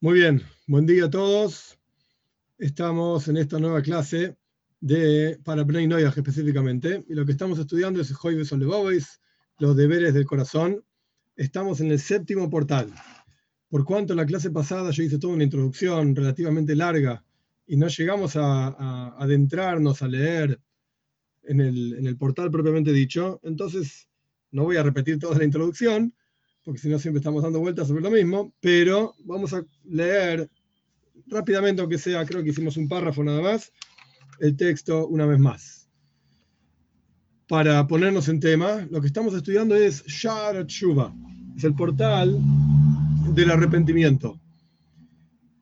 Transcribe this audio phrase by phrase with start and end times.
[0.00, 1.76] Muy bien, buen día a todos.
[2.56, 4.36] Estamos en esta nueva clase
[4.78, 9.20] de para Bnei Noyaj específicamente, y lo que estamos estudiando es Joyves Olebovis,
[9.58, 10.84] los deberes del corazón.
[11.34, 12.94] Estamos en el séptimo portal.
[13.68, 17.24] Por cuanto en la clase pasada yo hice toda una introducción relativamente larga
[17.66, 20.60] y no llegamos a, adentrarnos a leer
[21.42, 24.08] en el portal propiamente dicho, entonces
[24.52, 26.14] no voy a repetir toda la introducción,
[26.68, 30.50] porque si no siempre estamos dando vueltas sobre lo mismo, pero vamos a leer
[31.28, 33.72] rápidamente, aunque sea, creo que hicimos un párrafo nada más,
[34.38, 35.88] el texto una vez más.
[37.48, 41.14] Para ponernos en tema, lo que estamos estudiando es Shar Tshuva,
[41.56, 42.38] es el portal
[43.32, 44.38] del arrepentimiento.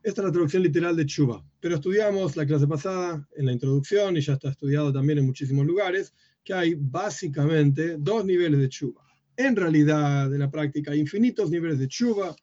[0.02, 4.16] Esta es la traducción literal de Tshuva, pero estudiamos la clase pasada en la introducción
[4.16, 6.12] y ya está estudiado también en muchísimos lugares,
[6.42, 9.05] que hay básicamente dos niveles de Tshuva
[9.36, 12.34] en realidad, en la práctica, infinitos niveles de chuva.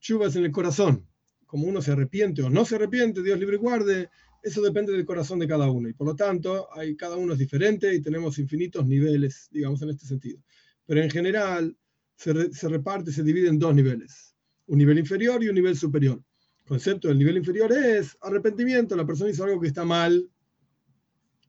[0.00, 1.06] Chuva en el corazón.
[1.46, 4.08] Como uno se arrepiente o no se arrepiente, Dios libre y guarde,
[4.42, 5.88] eso depende del corazón de cada uno.
[5.88, 9.90] Y por lo tanto, hay, cada uno es diferente y tenemos infinitos niveles, digamos, en
[9.90, 10.40] este sentido.
[10.86, 11.76] Pero en general,
[12.16, 14.34] se, se reparte, se divide en dos niveles.
[14.66, 16.22] Un nivel inferior y un nivel superior.
[16.60, 18.96] El concepto del nivel inferior es arrepentimiento.
[18.96, 20.30] La persona hizo algo que está mal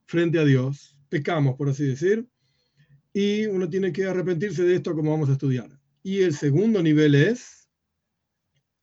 [0.05, 0.97] frente a Dios.
[1.09, 2.27] Pecamos, por así decir
[3.14, 5.70] y uno tiene que arrepentirse de esto como vamos a estudiar.
[6.04, 7.70] Y el segundo nivel es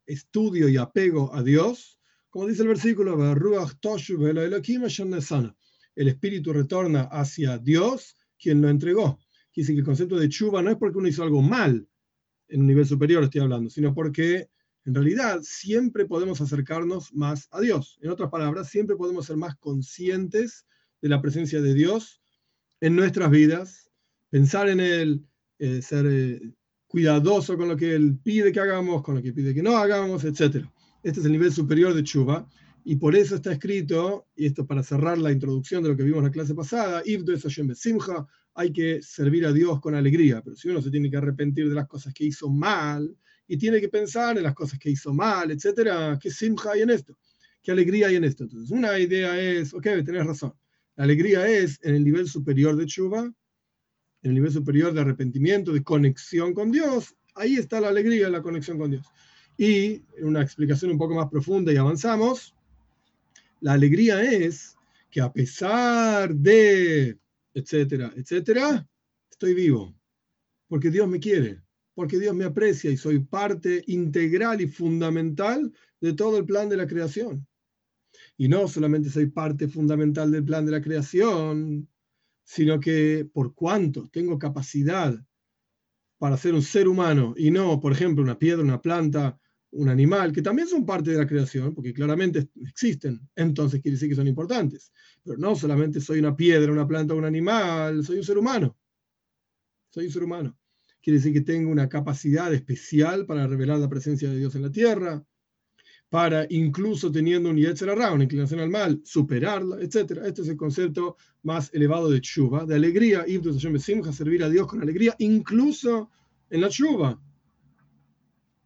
[0.06, 3.16] estudio y apego a Dios, como dice el versículo,
[5.96, 9.18] el espíritu retorna hacia Dios, quien lo entregó.
[9.52, 11.88] Quiere decir que el concepto de chuva no es porque uno hizo algo mal,
[12.48, 14.48] en un nivel superior estoy hablando, sino porque
[14.84, 17.98] en realidad siempre podemos acercarnos más a Dios.
[18.00, 20.66] En otras palabras, siempre podemos ser más conscientes
[21.02, 22.22] de la presencia de Dios
[22.80, 23.87] en nuestras vidas
[24.30, 25.24] pensar en Él,
[25.58, 26.40] eh, ser eh,
[26.86, 30.24] cuidadoso con lo que Él pide que hagamos, con lo que pide que no hagamos,
[30.24, 30.66] etc.
[31.02, 32.48] Este es el nivel superior de Chuba,
[32.84, 36.18] y por eso está escrito, y esto para cerrar la introducción de lo que vimos
[36.18, 37.02] en la clase pasada,
[38.54, 41.74] hay que servir a Dios con alegría, pero si uno se tiene que arrepentir de
[41.74, 43.14] las cosas que hizo mal,
[43.46, 46.90] y tiene que pensar en las cosas que hizo mal, etc., ¿qué simja hay en
[46.90, 47.16] esto?
[47.62, 48.44] ¿Qué alegría hay en esto?
[48.44, 50.52] Entonces, una idea es, ok, tenés razón,
[50.96, 53.32] la alegría es en el nivel superior de Chuba,
[54.22, 58.42] en el nivel superior de arrepentimiento, de conexión con Dios, ahí está la alegría, la
[58.42, 59.06] conexión con Dios.
[59.56, 62.54] Y una explicación un poco más profunda y avanzamos,
[63.60, 64.76] la alegría es
[65.10, 67.18] que a pesar de,
[67.54, 68.88] etcétera, etcétera,
[69.30, 69.94] estoy vivo,
[70.68, 71.62] porque Dios me quiere,
[71.94, 76.76] porque Dios me aprecia y soy parte integral y fundamental de todo el plan de
[76.76, 77.46] la creación.
[78.36, 81.88] Y no solamente soy parte fundamental del plan de la creación,
[82.48, 85.14] sino que por cuánto tengo capacidad
[86.16, 89.38] para ser un ser humano y no, por ejemplo, una piedra, una planta,
[89.72, 94.08] un animal, que también son parte de la creación, porque claramente existen, entonces quiere decir
[94.08, 94.94] que son importantes.
[95.22, 98.78] Pero no solamente soy una piedra, una planta, un animal, soy un ser humano.
[99.90, 100.58] Soy un ser humano.
[101.02, 104.72] Quiere decir que tengo una capacidad especial para revelar la presencia de Dios en la
[104.72, 105.22] tierra,
[106.10, 110.22] para incluso teniendo un Yetzer una inclinación al mal, superarla, etc.
[110.24, 113.24] Este es el concepto más elevado de Tshuva, de alegría,
[114.12, 116.10] servir a Dios con alegría, incluso
[116.48, 117.20] en la Tshuva,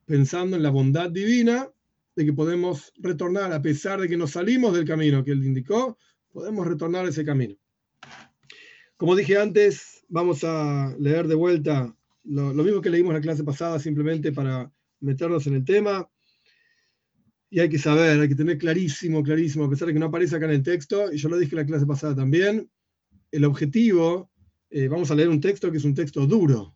[0.06, 1.68] pensando en la bondad divina
[2.14, 5.98] de que podemos retornar, a pesar de que nos salimos del camino que Él indicó,
[6.30, 7.56] podemos retornar a ese camino.
[8.96, 13.20] Como dije antes, vamos a leer de vuelta lo, lo mismo que leímos en la
[13.20, 14.70] clase pasada, simplemente para
[15.00, 16.08] meternos en el tema
[17.52, 20.34] y hay que saber, hay que tener clarísimo, clarísimo, a pesar de que no aparece
[20.34, 22.70] acá en el texto, y yo lo dije en la clase pasada también,
[23.30, 24.30] el objetivo,
[24.70, 26.74] eh, vamos a leer un texto que es un texto duro,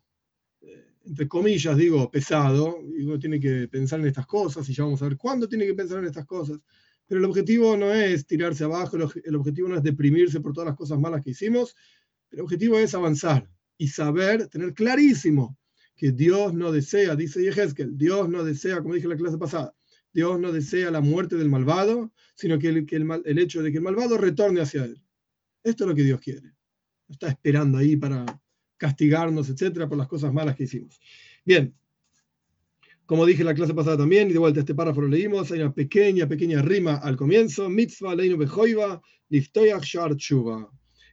[0.61, 4.83] eh, entre comillas digo, pesado, y uno tiene que pensar en estas cosas, y ya
[4.83, 6.59] vamos a ver cuándo tiene que pensar en estas cosas,
[7.07, 10.77] pero el objetivo no es tirarse abajo, el objetivo no es deprimirse por todas las
[10.77, 11.75] cosas malas que hicimos,
[12.29, 13.49] el objetivo es avanzar
[13.79, 15.57] y saber, tener clarísimo
[15.95, 19.73] que Dios no desea, dice Yehezkel, Dios no desea, como dije en la clase pasada,
[20.17, 24.17] Dios no desea la muerte del malvado, sino que, el, hecho de que el malvado
[24.17, 24.99] retorne hacia él.
[25.63, 26.53] Esto es lo que Dios quiere.
[27.07, 28.25] Está esperando ahí para
[28.77, 30.99] castigarnos, etcétera, por las cosas malas que hicimos.
[31.45, 31.71] Bien,
[33.05, 35.59] como dije en la clase pasada también, y de vuelta este párrafo lo leímos, hay
[35.59, 38.99] una pequeña, pequeña rima al comienzo, mitzvah leinu bejoiva,
[39.29, 40.67] liftoyach shar tshuva.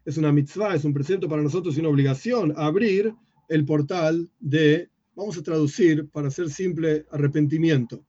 [0.06, 3.14] Es una mitzvah, es un presento para nosotros y una obligación abrir
[3.50, 8.02] el portal de, vamos a traducir para ser simple, arrepentimiento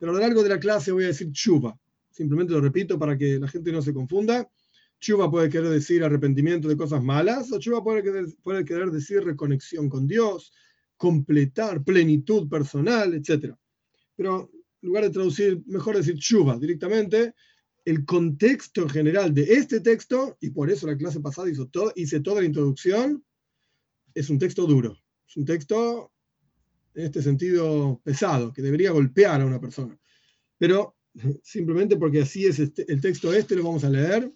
[0.00, 1.78] pero a lo largo de la clase voy a decir chuva.
[2.10, 4.50] Simplemente lo repito para que la gente no se confunda.
[4.98, 9.22] Chuva puede querer decir arrepentimiento de cosas malas, o chuva puede querer, puede querer decir
[9.22, 10.52] reconexión con Dios,
[10.96, 13.54] completar plenitud personal, etc.
[14.16, 14.50] Pero
[14.80, 17.34] en lugar de traducir, mejor decir chuva directamente,
[17.84, 22.20] el contexto general de este texto, y por eso la clase pasada hizo todo, hice
[22.20, 23.22] toda la introducción,
[24.14, 24.98] es un texto duro,
[25.28, 26.12] es un texto
[26.94, 29.98] en este sentido pesado, que debería golpear a una persona.
[30.58, 30.96] Pero
[31.42, 34.30] simplemente porque así es este, el texto este, lo vamos a leer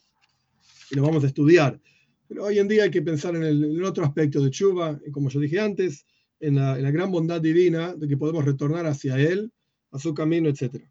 [0.90, 1.80] y lo vamos a estudiar.
[2.28, 5.40] Pero hoy en día hay que pensar en el, otro aspecto de Chuba, como yo
[5.40, 6.06] dije antes,
[6.40, 9.52] en la, gran bondad divina de que podemos retornar hacia Él,
[9.92, 10.82] a su camino, etc.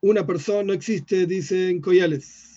[0.00, 2.48] Una persona no existe, dice en Coyales,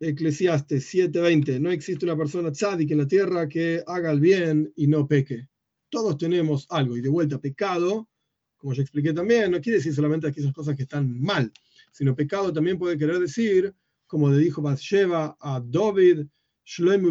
[0.00, 4.86] Eclesiastes 7:20, no existe una persona tzadik en la tierra que haga el bien y
[4.86, 5.49] no peque.
[5.90, 8.08] Todos tenemos algo, y de vuelta, pecado,
[8.56, 11.52] como ya expliqué también, no quiere decir solamente aquellas cosas que están mal,
[11.92, 13.74] sino pecado también puede querer decir,
[14.06, 16.26] como le dijo Bathsheba a David,
[16.64, 17.02] Shloim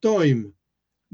[0.00, 0.52] Toim,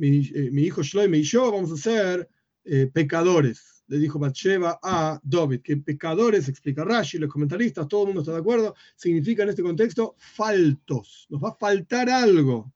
[0.00, 2.28] eh, mi, hijo Shloim y yo vamos a ser
[2.64, 3.84] eh, pecadores.
[3.88, 8.32] Le dijo Bathsheba a David, que pecadores, explica Rashi, los comentaristas, todo el mundo está
[8.32, 12.72] de acuerdo, significa en este contexto faltos, nos va a faltar algo.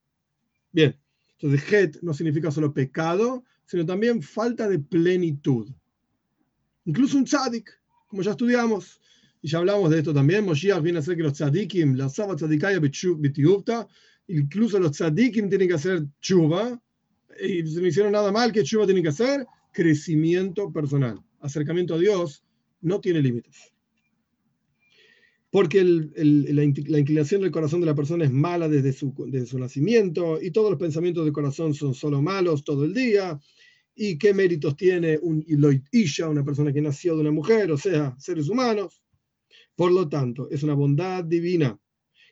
[0.73, 0.95] Bien,
[1.39, 5.69] entonces het no significa solo pecado, sino también falta de plenitud.
[6.85, 7.71] Incluso un tzadik,
[8.07, 9.01] como ya estudiamos,
[9.43, 12.37] y ya hablamos de esto también, Moshiach viene a ser que los tzadikim, la saba
[12.37, 12.81] tzadikaya
[14.29, 16.81] incluso los tzadikim tienen que hacer chuva,
[17.41, 19.47] y se no hicieron nada mal, ¿qué chuva tienen que hacer?
[19.73, 21.21] Crecimiento personal.
[21.41, 22.43] Acercamiento a Dios
[22.81, 23.76] no tiene límites.
[25.57, 29.15] Porque la, inclinación del corazón de la persona es mala desde su,
[29.59, 33.41] nacimiento y todos los pensamientos del corazón son solo malos todo el día.
[33.95, 37.79] ¿Y qué méritos tiene un Iloit Isha, una persona que nació de una mujer, o
[37.79, 39.03] sea, seres humanos?
[39.75, 41.81] Por lo tanto, es una bondad divina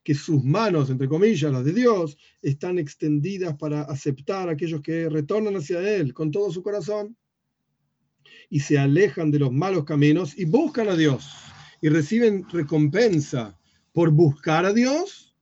[0.03, 5.09] que sus manos, entre comillas, las de Dios, están extendidas para aceptar a aquellos que
[5.09, 7.17] retornan hacia Él con todo su corazón
[8.51, 11.54] y se alejan de los malos caminos y buscan a Dios
[11.85, 13.59] y reciben recompensa
[13.93, 15.37] por buscar a Dios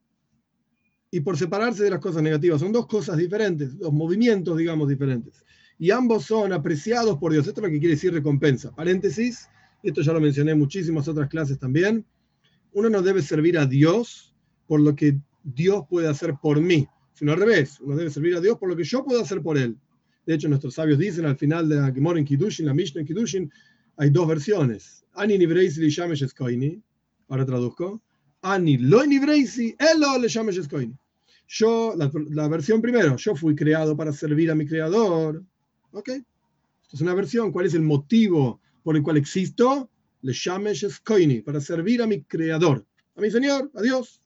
[1.08, 2.60] y por separarse de las cosas negativas.
[2.60, 5.44] Son dos cosas diferentes, dos movimientos, digamos, diferentes.
[5.78, 7.46] Y ambos son apreciados por Dios.
[7.46, 8.74] Esto es lo que quiere decir recompensa.
[8.74, 9.48] Paréntesis,
[9.84, 12.04] esto ya lo mencioné en muchísimas otras clases también.
[12.72, 14.34] Uno no debe servir a Dios
[14.66, 18.40] por lo que Dios puede hacer por mí, sino al revés, uno debe servir a
[18.40, 19.78] Dios por lo que yo puedo hacer por él.
[20.26, 23.06] De hecho, nuestros sabios dicen al final de la Gemara en Kiddushin, la Mishnah en
[23.06, 23.52] Kiddushin,
[23.96, 25.04] hay dos versiones.
[25.14, 26.80] Ani nivreisi li shamesh eskoini,
[27.28, 28.00] ahora traduzco.
[28.42, 30.96] Ani lo nivreisi, elo le shamesh eskoini.
[31.48, 35.44] Yo, la, la, versión primero, yo fui creado para servir a mi creador.
[35.92, 36.10] ¿Ok?
[36.92, 37.52] Es una versión.
[37.52, 39.90] ¿Cuál es el motivo por el cual existo?
[40.22, 42.86] Le shamesh eskoini, para servir a mi creador.
[43.16, 44.22] A mi Señor, a Dios.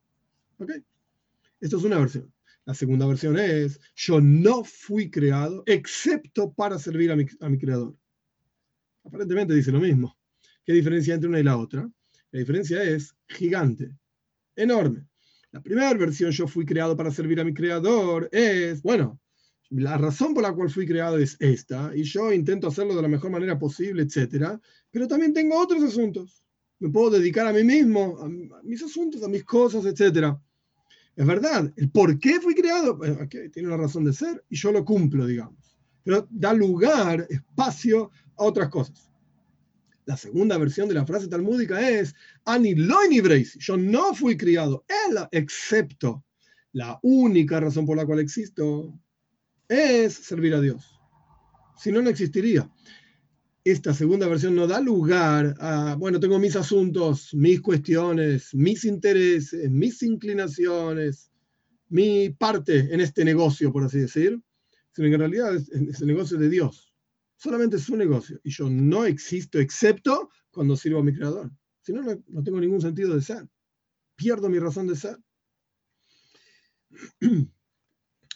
[0.58, 0.70] ¿Ok?
[1.60, 2.32] Esto es una versión.
[2.64, 7.58] La segunda versión es, yo no fui creado excepto para servir a mi, a mi
[7.58, 7.94] creador.
[9.06, 10.16] Aparentemente dice lo mismo.
[10.64, 11.88] ¿Qué diferencia entre una y la otra?
[12.32, 13.96] La diferencia es gigante,
[14.56, 15.06] enorme.
[15.52, 19.20] La primera versión, yo fui creado para servir a mi creador, es, bueno,
[19.70, 23.08] la razón por la cual fui creado es esta, y yo intento hacerlo de la
[23.08, 24.58] mejor manera posible, etc.
[24.90, 26.42] Pero también tengo otros asuntos.
[26.78, 28.28] Me puedo dedicar a mí mismo, a
[28.62, 30.36] mis asuntos, a mis cosas, etc.
[31.14, 32.98] Es verdad, el por qué fui creado
[33.52, 35.78] tiene una razón de ser y yo lo cumplo, digamos.
[36.02, 39.10] Pero da lugar, espacio a otras cosas.
[40.04, 42.14] La segunda versión de la frase talmúdica es
[42.44, 43.20] Ani loini
[43.58, 46.24] Yo no fui criado, él, excepto
[46.72, 48.98] la única razón por la cual existo
[49.68, 51.00] es servir a Dios.
[51.76, 52.70] Si no, no existiría
[53.72, 59.68] esta segunda versión no da lugar a, bueno, tengo mis asuntos, mis cuestiones, mis intereses,
[59.72, 61.32] mis inclinaciones,
[61.88, 64.40] mi parte en este negocio, por así decir,
[64.92, 66.85] sino que en realidad es, el negocio de Dios.
[67.36, 68.40] Solamente es su negocio.
[68.42, 71.50] Y yo no existo excepto cuando sirvo a mi creador.
[71.82, 73.46] Si no, no tengo ningún sentido de ser.
[74.16, 75.18] Pierdo mi razón de ser.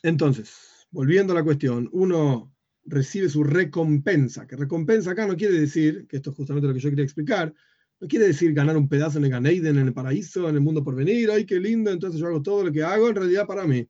[0.02, 2.54] Entonces, volviendo a la cuestión, uno
[2.84, 6.80] recibe su recompensa, que recompensa acá no quiere decir, que esto es justamente lo que
[6.80, 7.54] yo quería explicar,
[8.00, 10.82] no quiere decir ganar un pedazo en el Ganeiden, en el paraíso, en el mundo
[10.82, 13.66] por venir, ay, qué lindo, entonces yo hago todo lo que hago en realidad para
[13.66, 13.86] mí.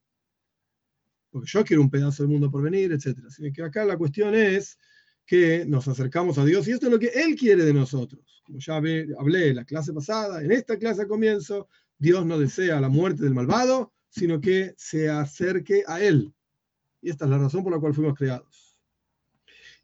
[1.31, 3.19] Porque yo quiero un pedazo del mundo por venir, etc.
[3.29, 4.79] Sino que acá la cuestión es
[5.31, 8.43] que nos acercamos a Dios y esto es lo que Él quiere de nosotros.
[8.45, 12.89] Como ya hablé en la clase pasada, en esta clase comienzo, Dios no desea la
[12.89, 16.35] muerte del malvado, sino que se acerque a Él.
[17.01, 18.77] Y esta es la razón por la cual fuimos creados.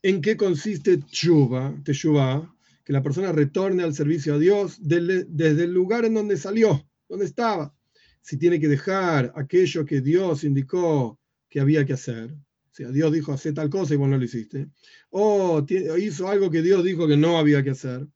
[0.02, 2.52] ¿En qué consiste Tshuva, Teshuvah?
[2.84, 7.24] Que la persona retorne al servicio a Dios desde el lugar en donde salió, donde
[7.24, 7.72] estaba.
[8.20, 12.34] Si tiene que dejar aquello que Dios indicó que había que hacer,
[12.76, 14.68] sea, Dios dijo hacer tal cosa y vos no lo hiciste,
[15.10, 15.64] o
[15.98, 18.06] hizo algo que Dios dijo que no había que hacer,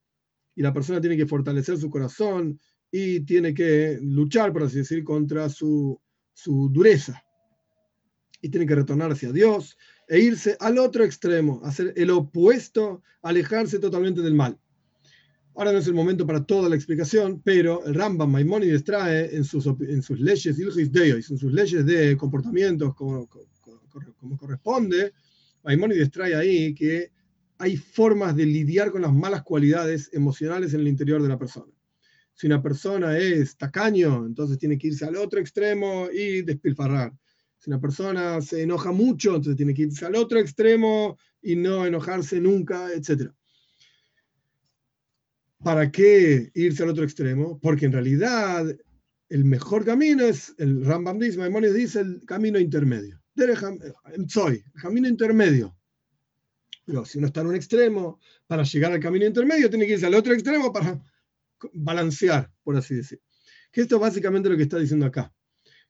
[0.55, 5.03] y la persona tiene que fortalecer su corazón y tiene que luchar, por así decir,
[5.05, 5.99] contra su,
[6.35, 7.23] su dureza.
[8.43, 13.79] Y tiene que retornar hacia Dios e irse al otro extremo, hacer el opuesto, alejarse
[13.79, 14.59] totalmente del mal.
[15.55, 19.45] Ahora no es el momento para toda la explicación, pero el Rambam Maimonides trae en
[19.45, 22.95] sus, en sus leyes, en sus leyes de comportamientos
[23.91, 25.13] como, corresponde,
[25.63, 27.11] Maimonides trae ahí que
[27.59, 31.73] hay formas de lidiar con las malas cualidades emocionales en el interior de la persona.
[32.33, 37.13] Si una persona es tacaño, entonces tiene que irse al otro extremo y despilfarrar.
[37.59, 41.85] Si una persona se enoja mucho, entonces tiene que irse al otro extremo y no
[41.85, 43.31] enojarse nunca, etc.
[45.63, 47.59] ¿Para qué irse al otro extremo?
[47.61, 48.65] Porque en realidad
[49.29, 53.20] el mejor camino es, el Rambam dice, Maimonides dice, el camino intermedio.
[54.29, 55.77] Soy, el camino intermedio.
[56.85, 60.07] Pero si uno está en un extremo, para llegar al camino intermedio, tiene que irse
[60.07, 61.01] al otro extremo para
[61.73, 63.21] balancear, por así decir.
[63.71, 65.33] Que esto es básicamente lo que está diciendo acá.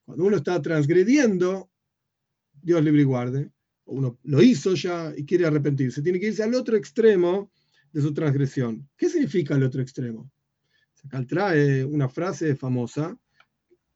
[0.04, 1.70] Cuando uno está transgrediendo,
[2.52, 3.50] Dios libre y guarde,
[3.86, 7.50] uno lo hizo ya y quiere arrepentirse, tiene que irse al otro extremo
[7.92, 8.88] de su transgresión.
[8.96, 10.30] ¿Qué significa el otro extremo?
[11.04, 13.18] Acá trae una frase famosa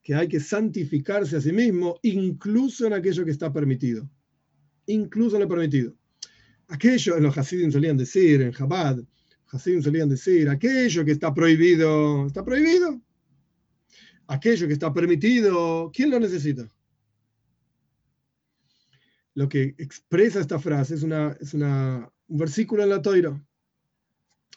[0.04, 4.08] que hay que santificarse a sí mismo, incluso en aquello que está permitido.
[4.86, 5.96] Incluso en lo permitido.
[6.68, 8.98] Aquello en los Hasidim solían decir, en Chabad,
[9.46, 13.00] Hasidim solían decir, aquello que está prohibido, está prohibido.
[14.26, 16.70] Aquello que está permitido, ¿quién lo necesita?
[19.32, 23.42] Lo que expresa esta frase es, una, es una, un versículo en la Toira.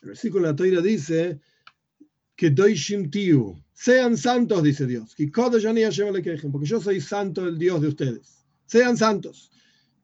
[0.01, 1.39] El versículo en la Toira dice
[2.37, 2.75] que doy
[3.09, 5.15] tiu, sean santos, dice Dios,
[6.51, 8.45] porque yo soy santo, el Dios de ustedes.
[8.67, 9.51] Sean santos.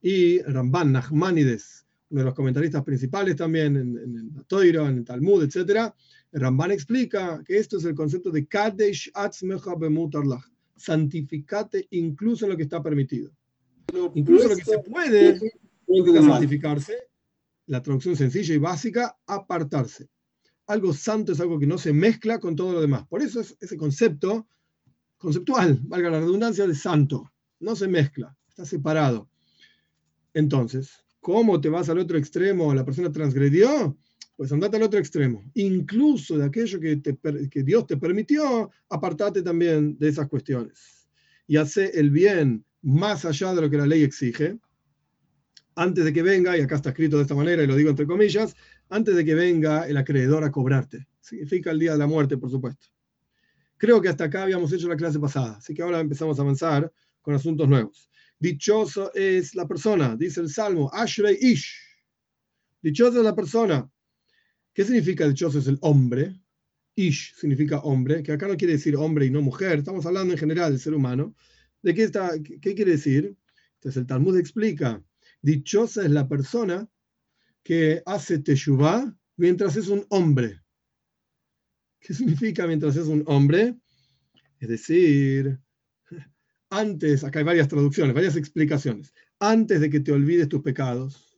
[0.02, 5.06] Y Ramban Nachmanides, uno de los comentaristas principales también en, en la Toira, en el
[5.06, 5.94] Talmud, etc.,
[6.32, 10.44] Ramban explica que esto es el concepto de Kadesh Atzmecha Bemutarlach,
[10.76, 13.32] santificate incluso en lo que está permitido.
[14.16, 15.40] Incluso lo que se puede
[16.26, 16.96] santificarse,
[17.68, 20.10] la traducción sencilla y básica, apartarse.
[20.68, 23.06] Algo santo es algo que no se mezcla con todo lo demás.
[23.08, 24.48] Por eso es ese concepto
[25.18, 27.32] conceptual, valga la redundancia, de santo.
[27.60, 29.30] No se mezcla, está separado.
[30.34, 32.74] Entonces, ¿cómo te vas al otro extremo?
[32.74, 33.98] ¿La persona transgredió?
[34.36, 35.44] Pues andate al otro extremo.
[35.54, 37.02] Incluso de aquello que,
[37.50, 41.08] que Dios te permitió, apartate también de esas cuestiones.
[41.48, 44.58] Y hace el bien más allá de lo que la ley exige
[45.76, 48.06] antes de que venga, y acá está escrito de esta manera, y lo digo entre
[48.06, 48.56] comillas,
[48.90, 51.08] antes de que venga el acreedor a cobrarte.
[51.20, 52.88] Significa el día de la muerte, por supuesto.
[53.78, 56.92] Creo que hasta acá habíamos hecho la clase pasada, así que ahora empezamos a avanzar
[57.22, 58.10] con asuntos nuevos.
[58.40, 61.76] Dichoso es la persona, dice el Salmo, Ashrei Ish.
[62.82, 63.90] Dichoso es la persona.
[64.74, 66.40] ¿Qué significa dichoso es el hombre?
[66.96, 70.40] Ish significa hombre, que acá no quiere decir hombre y no mujer, estamos hablando en
[70.40, 71.36] general del ser humano.
[71.82, 73.36] ¿De qué, está, qué quiere decir?
[73.76, 75.04] Entonces el Talmud explica
[75.44, 76.90] Dichosa es la persona
[77.64, 80.62] que hace teshuvah mientras es un hombre.
[82.00, 83.78] ¿Qué significa mientras es un hombre?
[84.60, 85.60] Es decir,
[86.70, 91.38] antes, acá hay varias traducciones, varias explicaciones, antes de que te olvides tus pecados,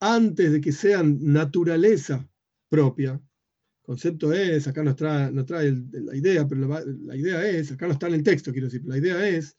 [0.00, 2.26] antes de que sean naturaleza
[2.70, 3.20] propia,
[3.82, 7.92] concepto es, acá nos trae, trae la idea, pero la, la, idea es, acá no
[7.92, 9.56] está en el texto, quiero decir, la idea es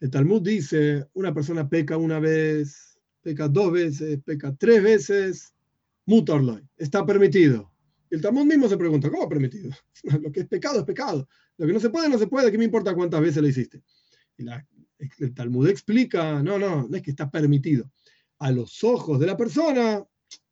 [0.00, 5.54] el Talmud dice, una persona peca una vez, peca dos veces, peca tres veces,
[6.06, 7.70] mutarloy, está permitido.
[8.08, 9.70] El Talmud mismo se pregunta, ¿cómo permitido?
[10.22, 11.28] Lo que es pecado es pecado.
[11.58, 13.82] Lo que no se puede, no se puede, ¿qué me importa cuántas veces lo hiciste?
[14.38, 14.46] Y
[15.18, 17.90] el Talmud explica, no, no, no es que está permitido.
[18.38, 20.02] A los ojos de la persona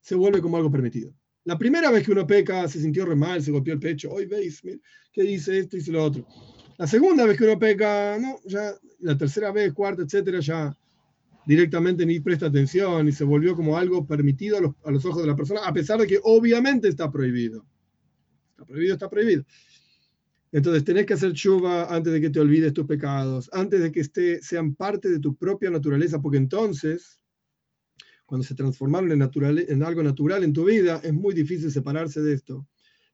[0.00, 1.14] se vuelve como algo permitido.
[1.44, 4.26] La primera vez que uno peca, se sintió re mal, se golpeó el pecho, hoy
[4.26, 4.60] veis,
[5.10, 6.26] ¿qué dice esto, dice lo otro.
[6.78, 10.76] La segunda vez que uno peca, no, ya la tercera vez, cuarta, etcétera, ya
[11.44, 15.34] directamente ni presta atención y se volvió como algo permitido a los, ojos de la
[15.34, 17.66] persona, a pesar de que obviamente está prohibido.
[18.50, 19.44] Está prohibido, está prohibido.
[20.52, 24.00] Entonces tenés que hacer chuva antes de que te olvides tus pecados, antes de que
[24.00, 27.18] esté, sean parte de tu propia naturaleza, porque entonces,
[28.24, 29.28] cuando se transformaron en,
[29.68, 32.68] en algo natural en tu vida, es muy difícil separarse de esto.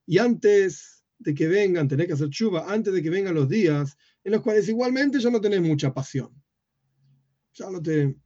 [0.06, 0.93] Y antes
[1.24, 4.42] de que vengan, tenés que hacer chuva, antes de que vengan los días en los
[4.42, 6.30] cuales igualmente ya no tenés mucha pasión.
[7.54, 8.16] Ya no te...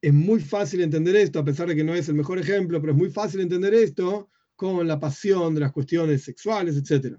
[0.00, 2.92] Es muy fácil entender esto, a pesar de que no es el mejor ejemplo, pero
[2.92, 7.16] es muy fácil entender esto con la pasión de las cuestiones sexuales, etc.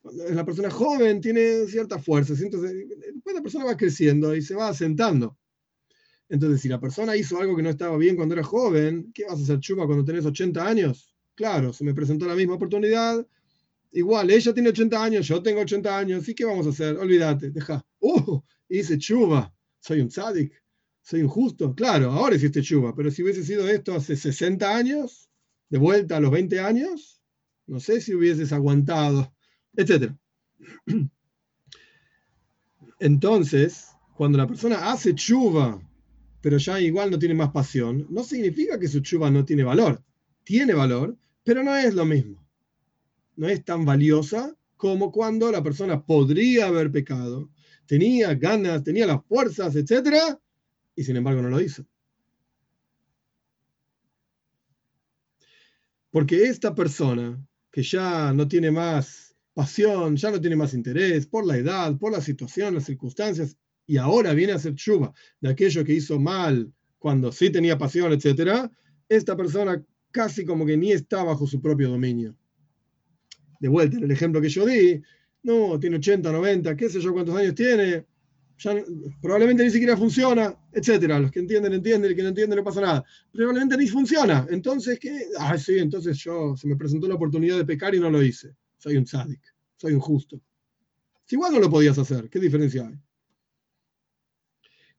[0.00, 2.72] Cuando la persona joven tiene cierta fuerza, entonces
[3.12, 5.38] después la persona va creciendo y se va asentando.
[6.28, 9.38] Entonces, si la persona hizo algo que no estaba bien cuando era joven, ¿qué vas
[9.38, 11.14] a hacer chupa cuando tenés 80 años?
[11.34, 13.26] Claro, se me presentó la misma oportunidad.
[13.96, 16.96] Igual, ella tiene 80 años, yo tengo 80 años, ¿y qué vamos a hacer?
[16.96, 17.80] Olvídate, deja.
[18.00, 18.40] ¡Uh!
[18.68, 19.54] Hice chuva.
[19.78, 20.52] Soy un tzadik,
[21.00, 21.72] soy injusto.
[21.76, 25.30] Claro, ahora hiciste chuva, pero si hubiese sido esto hace 60 años,
[25.68, 27.22] de vuelta a los 20 años,
[27.66, 29.32] no sé si hubieses aguantado,
[29.76, 30.12] etc.
[32.98, 35.80] Entonces, cuando la persona hace chuva,
[36.40, 40.02] pero ya igual no tiene más pasión, no significa que su chuva no tiene valor.
[40.42, 42.43] Tiene valor, pero no es lo mismo.
[43.36, 47.50] No es tan valiosa como cuando la persona podría haber pecado,
[47.86, 50.38] tenía ganas, tenía las fuerzas, etc.
[50.94, 51.86] Y sin embargo no lo hizo.
[56.10, 61.44] Porque esta persona que ya no tiene más pasión, ya no tiene más interés por
[61.46, 65.84] la edad, por la situación, las circunstancias, y ahora viene a hacer chuva de aquello
[65.84, 68.70] que hizo mal cuando sí tenía pasión, etc.,
[69.08, 72.36] esta persona casi como que ni está bajo su propio dominio.
[73.64, 75.00] De vuelta, en el ejemplo que yo di,
[75.42, 78.04] no, tiene 80, 90, qué sé yo cuántos años tiene,
[78.58, 78.76] ya,
[79.22, 81.18] probablemente ni siquiera funciona, etcétera.
[81.18, 83.04] Los que entienden, entienden, el que no entiende, no pasa nada.
[83.32, 84.46] Probablemente ni funciona.
[84.50, 85.28] Entonces, ¿qué?
[85.38, 88.54] Ah, sí, entonces yo, se me presentó la oportunidad de pecar y no lo hice.
[88.76, 89.40] Soy un sádic,
[89.76, 90.40] soy un justo.
[91.24, 92.98] Si igual no lo podías hacer, ¿qué diferencia hay?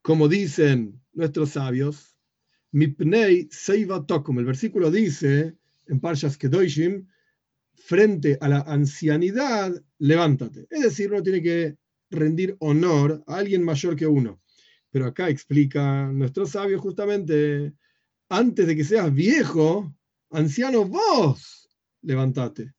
[0.05, 2.15] como dicen nuestros sabios,
[2.71, 4.37] Mipnei Seiva Tokum.
[4.37, 5.57] El versículo dice
[5.87, 7.07] en Parshas Kedoshim,
[7.85, 10.65] frente a la ancianidad, levántate.
[10.71, 11.77] Es decir, uno tiene que
[12.09, 14.41] rendir honor a alguien mayor que uno.
[14.89, 17.73] Pero acá explica nuestro sabio justamente,
[18.29, 19.95] antes de que seas viejo,
[20.31, 21.69] anciano vos,
[22.01, 22.73] levántate.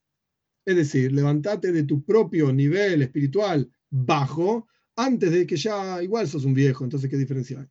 [0.64, 6.44] Es decir, levántate de tu propio nivel espiritual bajo antes de que ya igual sos
[6.44, 7.66] un viejo, entonces qué diferencia hay.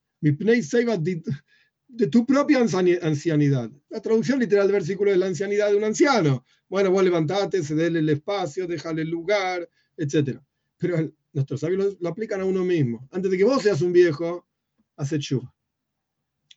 [1.87, 3.71] De, tu propia ancianidad.
[3.89, 6.45] La traducción literal del versículo es la ancianidad de un anciano.
[6.67, 10.39] Bueno, vos levantate, cedele el espacio, déjale el lugar, etc.
[10.77, 13.07] Pero nuestros sabios lo, aplican a uno mismo.
[13.11, 14.47] Antes de que vos seas un viejo,
[14.97, 15.53] hace chuva.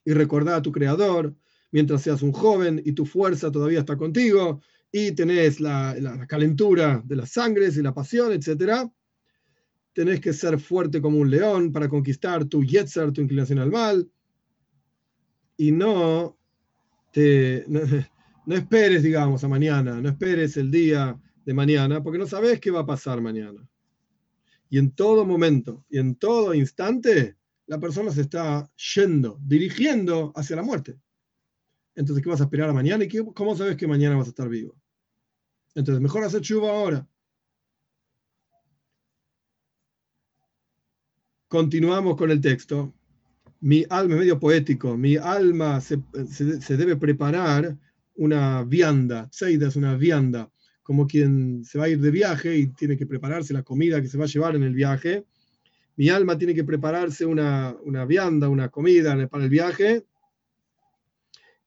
[0.04, 1.34] Y recordá a tu creador
[1.70, 7.02] mientras seas un joven y tu fuerza todavía está contigo y tenés la, la calentura
[7.04, 8.90] de las sangres y la pasión, etcétera
[9.98, 14.08] tenés que ser fuerte como un león para conquistar tu yetzer, tu inclinación al mal,
[15.58, 16.38] y no
[17.12, 17.66] te
[18.46, 22.70] no, esperes, digamos, a mañana, no esperes el día de mañana, porque no sabes qué
[22.70, 23.68] va a pasar mañana.
[24.70, 30.56] Y en todo momento y en todo instante, la persona se está yendo, dirigiendo hacia
[30.56, 30.98] la muerte.
[31.94, 33.04] Entonces, ¿qué vas a esperar a mañana?
[33.04, 34.78] ¿Y cómo sabes que mañana vas a estar vivo?
[35.74, 37.06] Entonces, mejor hacer chuva ahora.
[41.48, 42.94] Continuamos con el texto.
[43.60, 44.96] Mi alma es medio poético.
[44.96, 45.98] Mi alma se,
[46.76, 47.76] debe preparar
[48.14, 49.28] una vianda.
[49.32, 50.50] Seida es una vianda,
[50.82, 54.08] como quien se va a ir de viaje y tiene que prepararse la comida que
[54.08, 55.24] se va a llevar en el viaje.
[55.96, 60.04] Mi alma tiene que prepararse una, una vianda, una comida para el viaje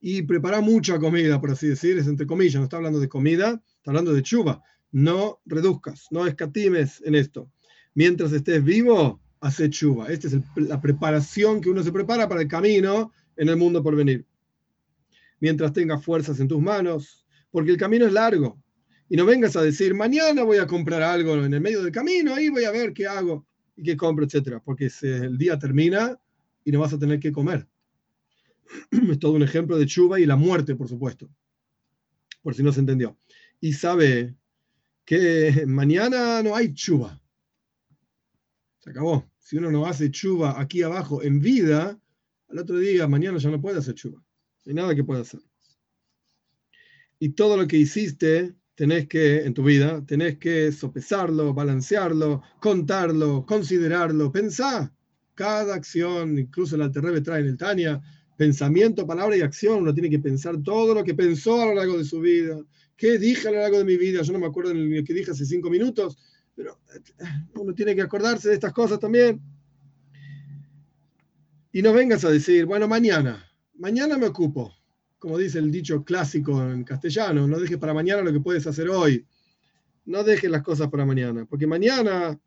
[0.02, 3.62] y preparar mucha comida, por así decir, es entre comillas, no está hablando de comida,
[3.78, 4.64] está hablando de chuva.
[4.92, 7.50] No reduzcas, no escatimes en esto.
[7.94, 10.08] Mientras estés vivo, hace chuva.
[10.08, 13.96] Esta es la preparación que uno se prepara para el camino en el mundo por
[13.96, 14.26] venir.
[15.40, 18.62] Mientras tengas fuerzas en tus manos, porque el camino es largo.
[19.10, 22.34] Y no vengas a decir, mañana voy a comprar algo en el medio del camino,
[22.34, 26.18] ahí voy a ver qué hago y qué compro, etcétera, porque el día termina
[26.64, 27.68] y no vas a tener que comer.
[29.12, 31.28] Es todo un ejemplo de chuva y la muerte, por supuesto,
[32.44, 33.18] por si no se entendió.
[33.60, 34.36] Y sabe
[35.04, 37.20] que mañana no hay chuva.
[38.80, 42.00] Se acabó si uno no hace chuva aquí abajo en vida,
[42.48, 44.24] al otro día, mañana ya no puede hacer chuva.
[44.66, 45.42] Hay nada que pueda hacer.
[47.20, 53.46] Y todo lo que hiciste, tenés que, en tu vida, tenés que sopesarlo, balancearlo, contarlo,
[53.46, 54.94] considerarlo, pensar.
[55.36, 58.02] Cada acción, incluso el Alterrebe trae en el Tania,
[58.38, 59.82] pensamiento, palabra y acción.
[59.82, 62.58] Uno tiene que pensar todo lo que pensó a lo largo de su vida.
[62.96, 64.22] ¿Qué dije a lo largo de mi vida?
[64.22, 66.18] Yo no me acuerdo de lo que dije hace cinco minutos
[66.62, 69.42] pero eh, uno tiene que acordarse de estas cosas también.
[71.74, 73.44] Y no vengas a decir, bueno, mañana,
[73.76, 74.74] mañana me ocupo,
[75.18, 78.90] como dice el dicho clásico en castellano, no dejes para mañana lo que puedes hacer
[78.90, 79.26] hoy.
[80.06, 82.38] No dejes las cosas para mañana, porque mañana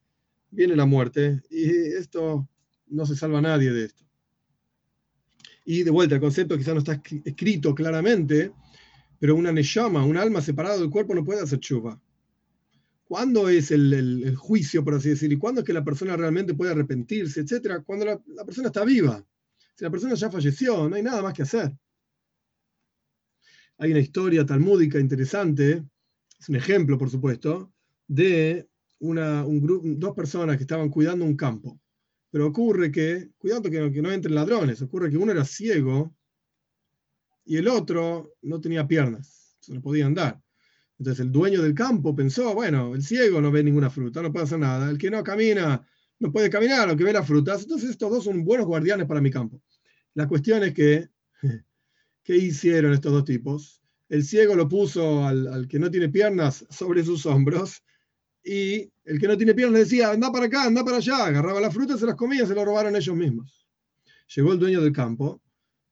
[0.50, 2.48] viene la muerte y esto
[2.88, 4.05] no se salva a nadie de esto.
[5.64, 8.53] Y de vuelta, el concepto quizás no está escrito claramente,
[9.18, 11.98] pero una neshama, un alma separada del cuerpo no puede hacer chuva.
[13.07, 15.31] ¿Cuándo es el, juicio, por así decir?
[15.31, 17.83] ¿Y cuándo es que la persona realmente puede arrepentirse, etcétera?
[17.83, 19.25] Cuando la, persona está viva.
[19.75, 21.73] Si la persona ya falleció, no hay nada más que hacer.
[23.79, 25.85] hay una historia talmúdica interesante,
[26.38, 27.73] es un ejemplo, por supuesto,
[28.07, 28.69] de
[29.01, 31.79] una, dos personas que estaban cuidando un campo.
[32.31, 36.17] Pero ocurre que, cuidado que, que no entren ladrones, ocurre que uno era ciego
[37.45, 40.44] y el otro no tenía piernas, no podía andar.
[41.05, 44.59] Entonces el dueño del campo pensó, bueno, el ciego no ve ninguna fruta, no hacer
[44.59, 45.87] nada, el que no camina
[46.19, 49.21] no puede caminar, o que ve las frutas, entonces estos dos son buenos guardianes para
[49.21, 49.61] mi campo.
[50.14, 51.11] La cuestión es que,
[52.23, 53.83] ¿qué hicieron estos dos tipos?
[54.09, 57.83] El ciego lo puso al, al que no tiene piernas sobre sus hombros
[58.43, 61.75] y el que no tiene piernas decía, anda para acá, anda para allá, agarraba las
[61.75, 63.69] frutas, se las comía, se lo robaron ellos mismos.
[64.35, 65.43] Llegó el dueño del campo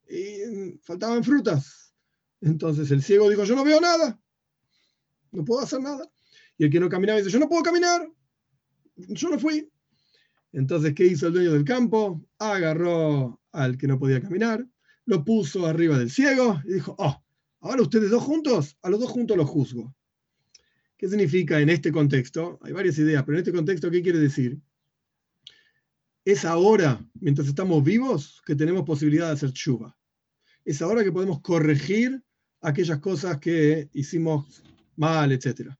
[0.08, 1.94] y faltaban frutas.
[2.40, 4.18] Entonces el ciego dijo, yo no veo nada,
[5.32, 6.08] no puedo hacer nada.
[6.56, 8.08] Y el que no caminaba dice, yo no puedo caminar,
[8.96, 9.68] yo no fui.
[10.52, 12.24] Entonces, ¿qué hizo el dueño del campo?
[12.38, 14.66] Agarró al que no podía caminar,
[15.06, 17.22] lo puso arriba del ciego y dijo, oh,
[17.60, 19.94] ahora ustedes dos juntos, a los dos juntos los juzgo.
[20.96, 22.60] ¿Qué significa en este contexto?
[22.62, 24.60] Hay varias ideas, pero en este contexto, ¿qué quiere decir?
[26.24, 29.96] Es ahora, mientras estamos vivos, que tenemos posibilidad de hacer chuva.
[30.64, 32.22] Es ahora que podemos corregir
[32.60, 34.62] aquellas cosas que hicimos
[34.96, 35.70] mal, etc.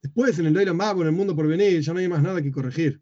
[0.00, 2.42] Después, en el Leila Mago, en el mundo por venir, ya no hay más nada
[2.42, 3.00] que corregir.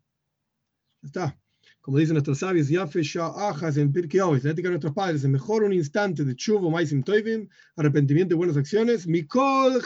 [1.03, 1.41] Ya está.
[1.81, 5.31] Como dicen nuestros sabios, Yafe Ajas en Pirkei en la ética de nuestros padres, es
[5.31, 6.71] mejor un instante de chuvo,
[7.03, 9.81] toivim, arrepentimiento y buenas acciones, mikol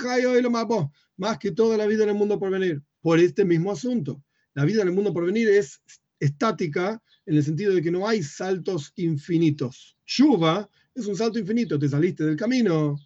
[0.51, 4.25] mabo, más que toda la vida en el mundo por venir, por este mismo asunto.
[4.55, 5.81] La vida en el mundo por venir es
[6.19, 9.97] estática en el sentido de que no hay saltos infinitos.
[10.05, 12.97] Chuva es un salto infinito, te saliste del camino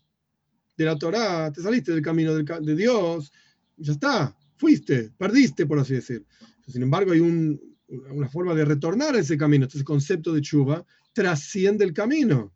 [0.78, 3.32] de la Torá, te saliste del camino de Dios,
[3.76, 6.24] ya está, fuiste, perdiste, por así decir.
[6.66, 9.64] Sin embargo, hay un, una forma de retornar a ese camino.
[9.64, 12.54] Entonces, el concepto de chuva trasciende el camino.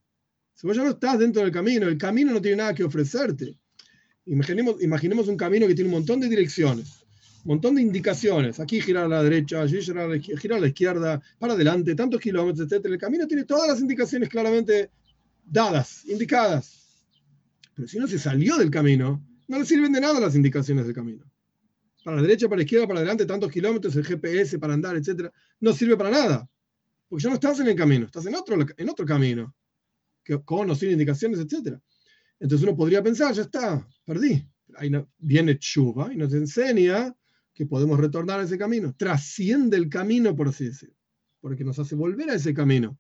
[0.55, 3.59] Si vos ya no estás dentro del camino, el camino no tiene nada que ofrecerte.
[4.27, 7.05] Imaginemos, imaginemos un camino que tiene un montón de direcciones,
[7.45, 8.61] un montón de indicaciones.
[8.61, 11.97] Aquí girar a la derecha, allí girar a la, girar a la izquierda, para adelante,
[11.97, 12.85] tantos kilómetros, etc.
[12.85, 14.91] El camino tiene todas las indicaciones claramente
[15.45, 16.82] dadas, indicadas.
[17.83, 20.95] Pero si no se salió del camino, no le sirven de nada las indicaciones del
[20.95, 21.29] camino.
[22.05, 25.33] Para la derecha, para la izquierda, para adelante, tantos kilómetros, el GPS para andar, etc.
[25.59, 26.49] No sirve para nada.
[27.09, 29.53] Porque ya no estás en el camino, estás en otro, en otro camino.
[30.23, 31.77] Que, con o sin indicaciones, etc.
[32.39, 34.47] Entonces uno podría pensar, ya está, perdí.
[34.77, 37.13] Ahí viene Chuba y nos enseña
[37.53, 38.95] que podemos retornar a ese camino.
[38.97, 40.95] Trasciende el camino, por así decirlo.
[41.41, 42.97] Porque nos hace volver a ese camino.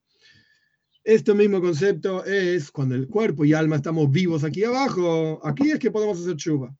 [1.04, 5.44] Este mismo concepto es cuando el cuerpo y alma estamos vivos aquí abajo.
[5.44, 6.76] Aquí es que podemos hacer chuva.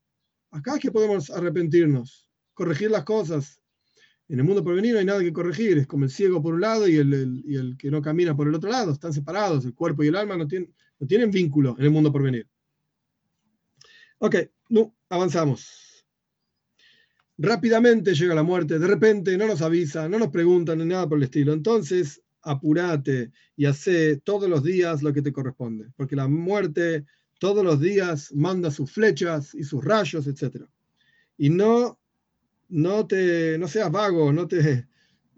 [0.51, 3.59] Acá es que podemos arrepentirnos, corregir las cosas.
[4.29, 5.77] En el mundo por venir no hay nada que corregir.
[5.77, 8.69] Es como el ciego por un lado y el, que no camina por el otro
[8.69, 8.93] lado.
[8.93, 9.65] Están separados.
[9.65, 12.47] El cuerpo y el alma no tienen, no tienen vínculo en el mundo por venir.
[14.19, 14.37] Ok,
[14.69, 16.05] no, avanzamos.
[17.37, 18.79] Rápidamente llega la muerte.
[18.79, 21.51] De repente no nos avisa, no nos preguntan ni nada por el estilo.
[21.51, 27.05] Entonces apúrate y hace todos los días lo que te corresponde, porque la muerte
[27.39, 30.65] todos los días manda sus flechas y sus rayos, etc.
[31.37, 31.99] Y no,
[32.69, 34.87] no, te, no seas vago, no, te,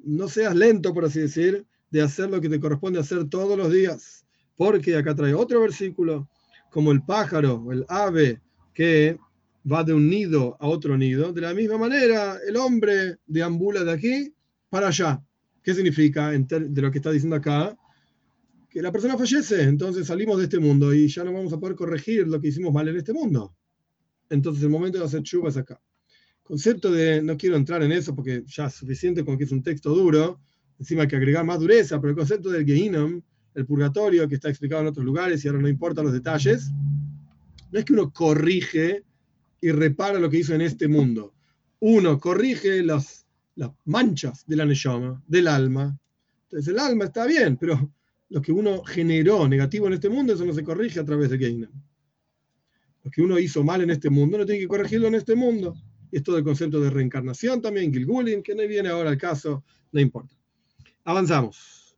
[0.03, 3.71] no seas lento, por así decir, de hacer lo que te corresponde hacer todos los
[3.71, 6.29] días, porque acá trae otro versículo,
[6.69, 8.41] como el pájaro el ave
[8.73, 9.17] que
[9.71, 13.91] va de un nido a otro nido, de la misma manera el hombre deambula de
[13.91, 14.33] aquí
[14.69, 15.23] para allá
[15.65, 17.75] ¿Qué significa de lo que está diciendo acá?
[18.69, 21.75] Que la persona fallece, entonces salimos de este mundo y ya no vamos a poder
[21.75, 23.57] corregir lo que hicimos mal en este mundo.
[24.29, 25.81] Entonces el momento de hacer chuva es acá.
[26.43, 29.63] Concepto de, no quiero entrar en eso porque ya es suficiente con que es un
[29.63, 30.39] texto duro,
[30.77, 33.19] encima hay que agregar más dureza, pero el concepto del Gehinnom,
[33.55, 36.69] el purgatorio que está explicado en otros lugares y ahora no importa los detalles,
[37.71, 39.03] no es que uno corrige
[39.61, 41.33] y repara lo que hizo en este mundo.
[41.79, 43.24] Uno corrige los
[43.55, 45.97] las manchas de la neshama, del alma.
[46.43, 47.91] Entonces el alma está bien, pero
[48.29, 51.37] lo que uno generó negativo en este mundo, eso no se corrige a través de
[51.37, 51.71] Geinam.
[53.03, 55.75] Lo que uno hizo mal en este mundo, no tiene que corregirlo en este mundo.
[56.11, 59.99] Y esto del concepto de reencarnación también, Gilgulin, que no viene ahora al caso, no
[59.99, 60.35] importa.
[61.03, 61.95] Avanzamos.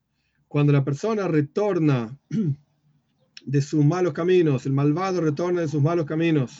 [0.48, 2.18] Cuando la persona retorna
[3.46, 6.52] de sus malos caminos, el malvado retorna de sus malos caminos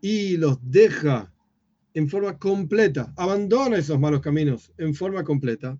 [0.00, 1.32] y los deja
[1.94, 5.78] en forma completa, abandona esos malos caminos en forma completa,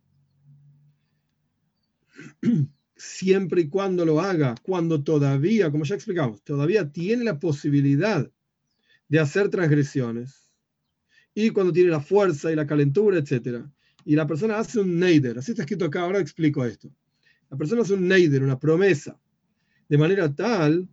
[2.96, 8.30] siempre y cuando lo haga, cuando todavía, como ya explicamos, todavía tiene la posibilidad
[9.08, 10.42] de hacer transgresiones,
[11.34, 13.64] y cuando tiene la fuerza y la calentura, etc.
[14.04, 16.90] Y la persona hace un neider, así está escrito acá, ahora explico esto.
[17.50, 19.18] La persona hace un neider, una promesa,
[19.88, 20.88] de manera tal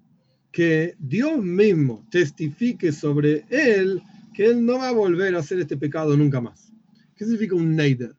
[0.52, 4.02] que Dios mismo testifique sobre él
[4.40, 6.72] que él no va a volver a hacer este pecado nunca más.
[7.14, 8.16] ¿Qué significa un neider?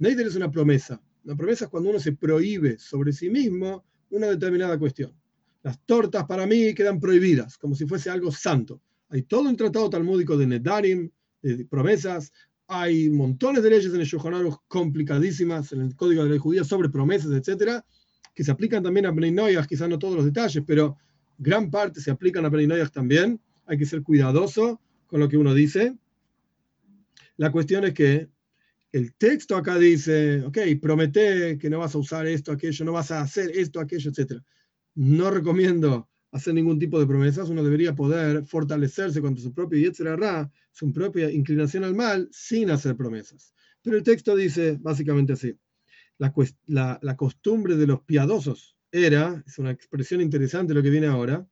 [0.00, 1.00] Neider es una promesa.
[1.22, 5.12] La promesa es cuando uno se prohíbe sobre sí mismo una determinada cuestión.
[5.62, 8.80] Las tortas para mí quedan prohibidas, como si fuese algo santo.
[9.10, 11.08] Hay todo un tratado talmúdico de Nedarim,
[11.40, 12.32] de promesas.
[12.66, 16.64] Hay montones de leyes en el Shohan complicadísimas en el Código de la Ley Judía
[16.64, 17.86] sobre promesas, etcétera,
[18.34, 20.96] que se aplican también a Bnei quizás no todos los detalles, pero
[21.38, 23.40] gran parte se aplican a Bnei también.
[23.66, 25.96] Hay que ser cuidadoso con lo que uno dice.
[27.36, 28.28] La cuestión es que
[28.92, 33.10] el texto acá dice, ok, promete que no vas a usar esto, aquello, no vas
[33.10, 34.44] a hacer esto, aquello, etcétera
[34.94, 40.50] no recomiendo hacer ningún tipo de promesas, uno debería poder fortalecerse contra su propio Yetzirah,
[40.72, 43.54] su propia inclinación al mal, sin hacer promesas.
[43.82, 45.56] Pero el texto dice básicamente así:
[46.18, 51.46] la, la costumbre de los piadosos era, es una expresión interesante lo que viene ahora,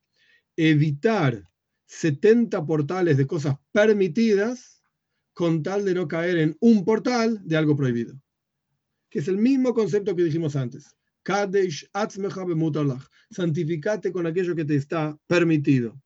[0.56, 1.48] evitar
[1.92, 4.82] 70 portales de cosas permitidas
[5.34, 8.18] con tal de no caer en un portal de algo prohibido.
[9.10, 10.96] Que es el mismo concepto que dijimos antes.
[11.22, 11.88] Kadesh
[13.30, 16.00] Santificate con aquello que te está permitido.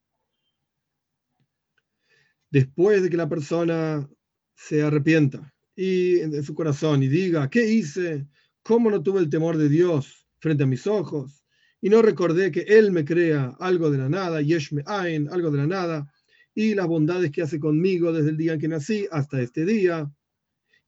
[2.50, 4.08] Después de que la persona
[4.56, 8.26] se arrepienta y en su corazón y diga, ¿qué hice?
[8.64, 11.45] ¿Cómo no tuve el temor de Dios frente a mis ojos?
[11.86, 15.58] Y no recordé que Él me crea algo de la nada, Yeshme Ain, algo de
[15.58, 16.12] la nada,
[16.52, 20.12] y las bondades que hace conmigo desde el día en que nací hasta este día.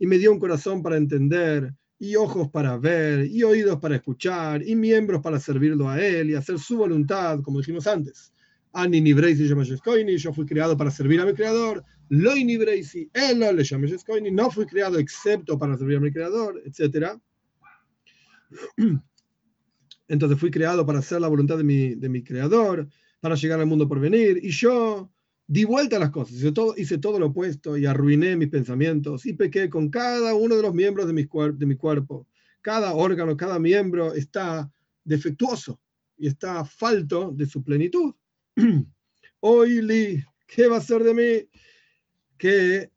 [0.01, 4.61] Y me dio un corazón para entender y ojos para ver, y oídos para escuchar,
[4.67, 8.33] y miembros para servirlo a Él y hacer su voluntad, como dijimos antes.
[8.73, 9.01] Ani
[10.17, 11.85] yo fui creado para servir a mi creador.
[12.09, 17.21] Lo Breisi, él le no fui creado excepto para servir a mi creador, etc.
[20.09, 22.89] Entonces fui creado para hacer la voluntad de mi, de mi creador,
[23.21, 25.11] para llegar al mundo por venir, y yo
[25.47, 29.25] di vuelta a las cosas, hice todo, hice todo lo opuesto y arruiné mis pensamientos
[29.27, 32.27] y pequé con cada uno de los miembros de mi, de mi cuerpo.
[32.61, 34.71] Cada órgano, cada miembro está
[35.05, 35.81] defectuoso
[36.19, 38.15] y está falto de su plenitud.
[39.41, 41.49] Hoy, ¿qué va a ser de mí?
[42.37, 42.91] Que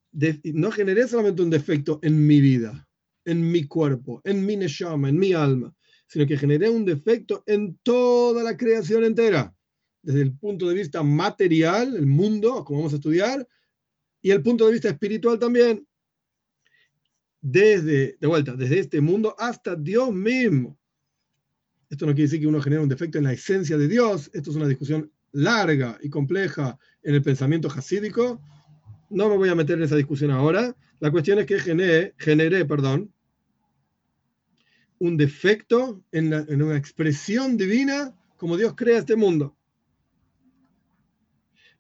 [0.53, 2.87] no generé solamente un defecto en mi vida,
[3.23, 5.73] en mi cuerpo, en mi neshama, en mi alma,
[6.11, 9.55] sino que generé un defecto en toda la creación entera
[10.01, 13.47] desde el punto de vista material, el mundo, como vamos a estudiar,
[14.21, 15.87] y el punto de vista espiritual también.
[17.39, 20.77] Desde, de vuelta, desde este mundo hasta Dios mismo.
[21.89, 24.29] Esto no quiere decir que uno genere un defecto en la esencia de Dios.
[24.33, 28.41] Esto es una discusión larga y compleja en el pensamiento jasídico.
[29.09, 30.75] No me voy a meter en esa discusión ahora.
[30.99, 33.13] La cuestión es que generé, generé perdón,
[35.01, 39.57] un defecto en, una expresión divina como Dios crea este mundo.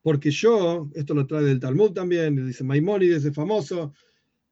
[0.01, 3.93] Porque yo, esto lo trae del Talmud también, dice Maimónides, es famoso,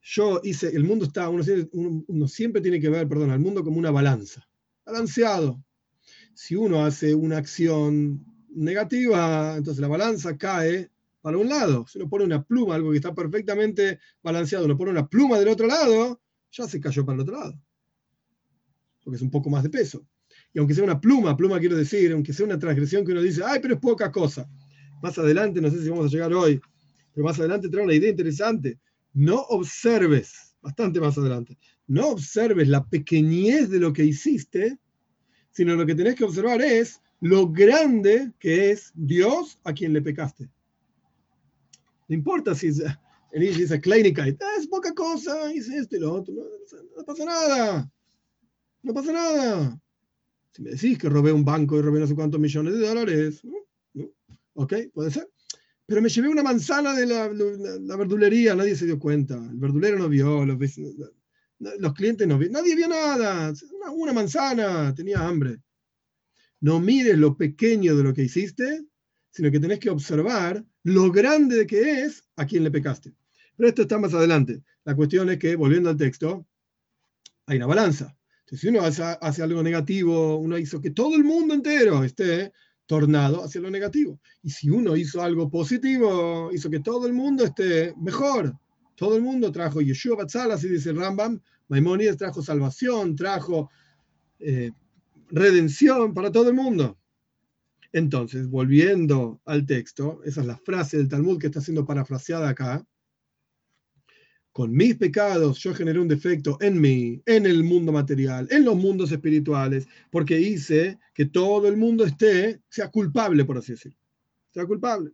[0.00, 3.76] yo hice, el mundo está, uno, uno, siempre tiene que ver, perdón, al mundo como
[3.76, 4.48] una balanza,
[4.86, 5.64] balanceado.
[6.32, 11.86] Si uno hace una acción negativa, entonces la balanza cae para un lado.
[11.88, 15.48] Si uno pone una pluma, algo que está perfectamente balanceado, uno pone una pluma del
[15.48, 17.60] otro lado, ya se cayó para el otro lado.
[19.10, 20.06] Porque es un poco más de peso.
[20.54, 23.42] Y aunque sea una pluma, pluma quiero decir, aunque sea una transgresión que uno dice,
[23.44, 24.48] ay, pero es poca cosa
[25.02, 26.60] más adelante, no sé si vamos a llegar hoy,
[27.12, 28.78] pero más adelante trae una idea interesante.
[29.14, 34.78] No observes, bastante más adelante, no observes la pequeñez de lo que hiciste,
[35.50, 40.02] sino lo que tenés que observar es lo grande que es Dios a quien le
[40.02, 40.48] pecaste.
[42.06, 42.80] No importa si es,
[43.32, 46.32] en dice clínica, es poca cosa, hice esto y lo otro,
[46.96, 47.92] no pasa nada,
[48.82, 49.80] no pasa nada.
[50.52, 53.42] Si me decís que robé un banco y robé no sé cuántos millones de dólares,
[54.54, 54.74] ¿Ok?
[54.92, 55.28] Puede ser.
[55.86, 59.34] Pero me llevé una manzana de la, verdulería, nadie se dio cuenta.
[59.34, 60.58] El verdulero no vio, los,
[61.58, 63.52] los clientes no vieron, nadie vio nada.
[63.72, 65.58] Una, una manzana, tenía hambre.
[66.60, 68.84] No mires lo pequeño de lo que hiciste,
[69.30, 73.14] sino que tenés que observar lo grande que es a quien le pecaste.
[73.56, 74.62] Pero esto está más adelante.
[74.84, 76.46] La cuestión es que, volviendo al texto,
[77.46, 78.16] hay una balanza.
[78.56, 82.52] Si uno hace, algo negativo, uno hizo que todo el mundo entero esté
[82.84, 84.18] tornado hacia lo negativo.
[84.42, 88.52] Y si uno hizo algo positivo, hizo que todo el mundo esté mejor.
[88.96, 91.40] Todo el mundo trajo Yeshua Batzal, así dice Rambam.
[91.68, 93.70] Maimonides trajo salvación, trajo
[94.40, 94.72] eh,
[95.28, 96.98] redención para todo el mundo.
[97.92, 102.84] Entonces, volviendo al texto, esa es la frase del Talmud que está siendo parafraseada acá.
[104.52, 108.76] Con mis pecados yo generé un defecto en mí, en el mundo material, en los
[108.76, 113.98] mundos espirituales, porque hice que todo el mundo esté, sea culpable, por así decirlo.
[114.52, 115.12] Sea culpable.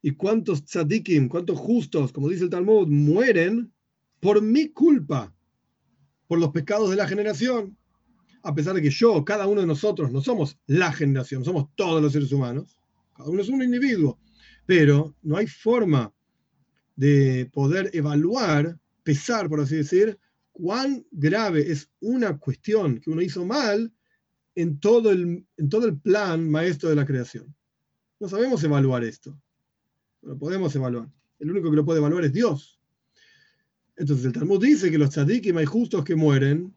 [0.00, 3.72] ¿Y cuántos tzadikim, cuántos justos, como dice el Talmud, mueren
[4.20, 5.34] por mi culpa,
[6.28, 7.76] por los pecados de la generación?
[8.42, 12.02] A pesar de que yo, cada uno de nosotros, no somos la generación, somos todos
[12.02, 12.78] los seres humanos.
[13.16, 14.18] Cada uno es un individuo.
[14.66, 16.12] Pero no hay forma
[16.96, 20.18] de poder evaluar, pesar, por así decir,
[20.52, 23.92] cuán grave es una cuestión que uno hizo mal
[24.54, 27.54] en todo el, en todo el plan maestro de la creación.
[28.20, 29.38] No sabemos evaluar esto.
[30.22, 31.10] No lo podemos evaluar.
[31.38, 32.80] El único que lo puede evaluar es Dios.
[33.96, 36.74] Entonces el Talmud dice que los tzadikim hay justos que mueren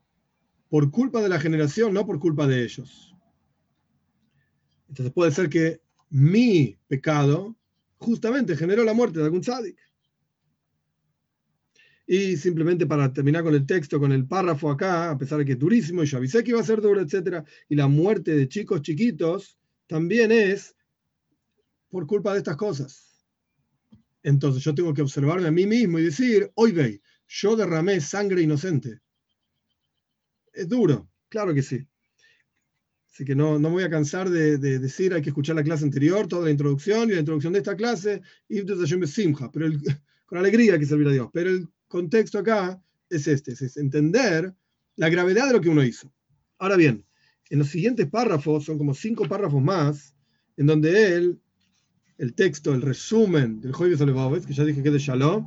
[0.70, 3.16] por culpa de la generación, no por culpa de ellos.
[4.90, 7.56] Entonces puede ser que mi pecado
[7.98, 9.78] justamente generó la muerte de algún tzadik.
[12.10, 15.52] Y simplemente para terminar con el texto, con el párrafo acá, a pesar de que
[15.52, 17.46] es durísimo, y yo avisé que iba a ser duro, etc.
[17.68, 20.74] Y la muerte de chicos chiquitos también es
[21.90, 23.26] por culpa de estas cosas.
[24.24, 29.02] Entonces yo tengo que observarme a mí mismo y decir, oye, yo derramé sangre inocente.
[30.54, 31.86] Es duro, claro que sí.
[33.12, 35.84] Así que no, no me voy a cansar de, decir, hay que escuchar la clase
[35.84, 38.62] anterior, toda la introducción y la introducción de esta clase, y
[39.08, 39.68] simja, pero
[40.26, 41.30] con alegría hay que servir a Dios.
[41.34, 44.54] Pero el contexto acá es este, es entender
[44.96, 46.12] la gravedad de lo que uno hizo.
[46.58, 47.06] Ahora bien,
[47.50, 50.16] en los siguientes párrafos, son como cinco párrafos más,
[50.58, 51.40] en donde él,
[52.18, 55.46] el texto, el resumen del Joyves Olevovitz, que ya dije que es de Shalom,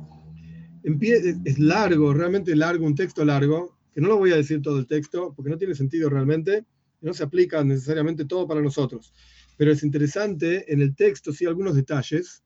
[0.83, 4.87] es largo, realmente largo, un texto largo, que no lo voy a decir todo el
[4.87, 6.65] texto, porque no tiene sentido realmente,
[7.01, 9.13] no se aplica necesariamente todo para nosotros.
[9.57, 12.41] Pero es interesante en el texto, sí, algunos detalles.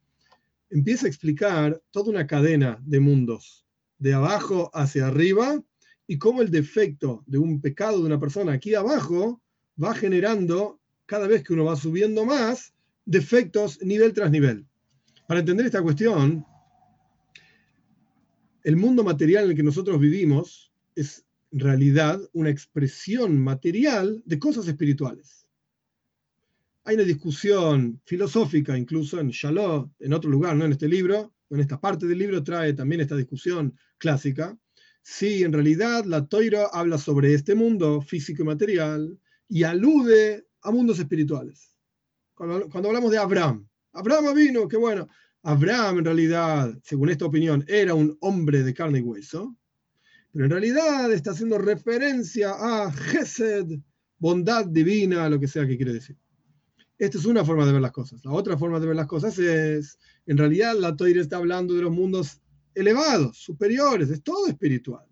[0.69, 3.64] Empieza a explicar toda una cadena de mundos
[3.97, 5.61] de abajo hacia arriba
[6.07, 9.41] y cómo el defecto de un pecado de una persona aquí abajo
[9.81, 12.73] va generando, cada vez que uno va subiendo más,
[13.05, 14.65] defectos nivel tras nivel.
[15.27, 16.45] Para entender esta cuestión,
[18.63, 24.39] el mundo material en el que nosotros vivimos es en realidad una expresión material de
[24.39, 25.47] cosas espirituales.
[26.83, 31.59] Hay una discusión filosófica, incluso en Shalom, en otro lugar, no en este libro, en
[31.59, 34.57] esta parte del libro trae también esta discusión clásica,
[35.01, 40.71] si en realidad la Toira habla sobre este mundo físico y material y alude a
[40.71, 41.75] mundos espirituales.
[42.33, 45.07] Cuando, hablamos de Abraham, Abraham vino, qué bueno.
[45.43, 49.55] Abraham en realidad, según esta opinión, era un hombre de carne y hueso,
[50.31, 53.79] pero en realidad está haciendo referencia a Gesed,
[54.17, 56.17] bondad divina, lo que sea que quiere decir.
[56.97, 58.23] Esta es una forma de ver las cosas.
[58.23, 61.81] La otra forma de ver las cosas es, en realidad, la Toira está hablando de
[61.81, 62.41] los mundos
[62.73, 65.05] elevados, superiores, es todo espiritual.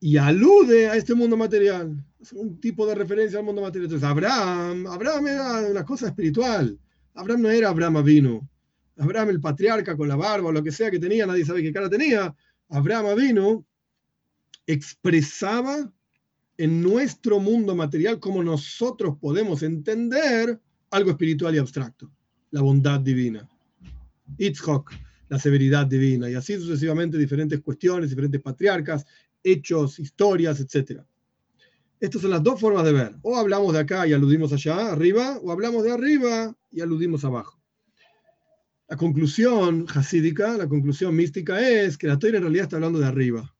[0.00, 2.04] Y alude a este mundo material.
[2.20, 3.84] Es un tipo de referencia al mundo material.
[3.86, 6.78] Entonces, Abraham, Abraham era una cosa espiritual.
[7.14, 8.48] Abraham no era Abraham vino.
[8.98, 11.72] Abraham el patriarca con la barba o lo que sea que tenía, nadie sabe qué
[11.72, 12.34] cara tenía.
[12.68, 13.66] Abraham vino
[14.66, 15.92] expresaba
[16.62, 20.60] en nuestro mundo material como nosotros podemos entender
[20.92, 22.08] algo espiritual y abstracto,
[22.52, 23.48] la bondad divina.
[24.38, 24.92] Itzhok,
[25.28, 29.04] la severidad divina, y así sucesivamente diferentes cuestiones, diferentes patriarcas,
[29.42, 31.00] hechos, historias, etc.
[31.98, 33.16] Estas son las dos formas de ver.
[33.22, 37.60] O hablamos de acá y aludimos allá, arriba, o hablamos de arriba y aludimos abajo.
[38.86, 43.06] La conclusión hasídica, la conclusión mística es que la Torah en realidad está hablando de
[43.06, 43.52] arriba.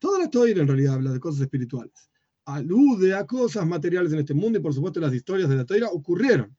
[0.00, 2.10] Toda la Torah en realidad habla de cosas espirituales.
[2.46, 5.88] Alude a cosas materiales en este mundo y por supuesto las historias de la Torah
[5.88, 6.56] ocurrieron.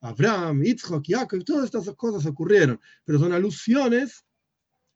[0.00, 4.24] Abraham, Yitzhak, Jacob, todas estas cosas ocurrieron, pero son alusiones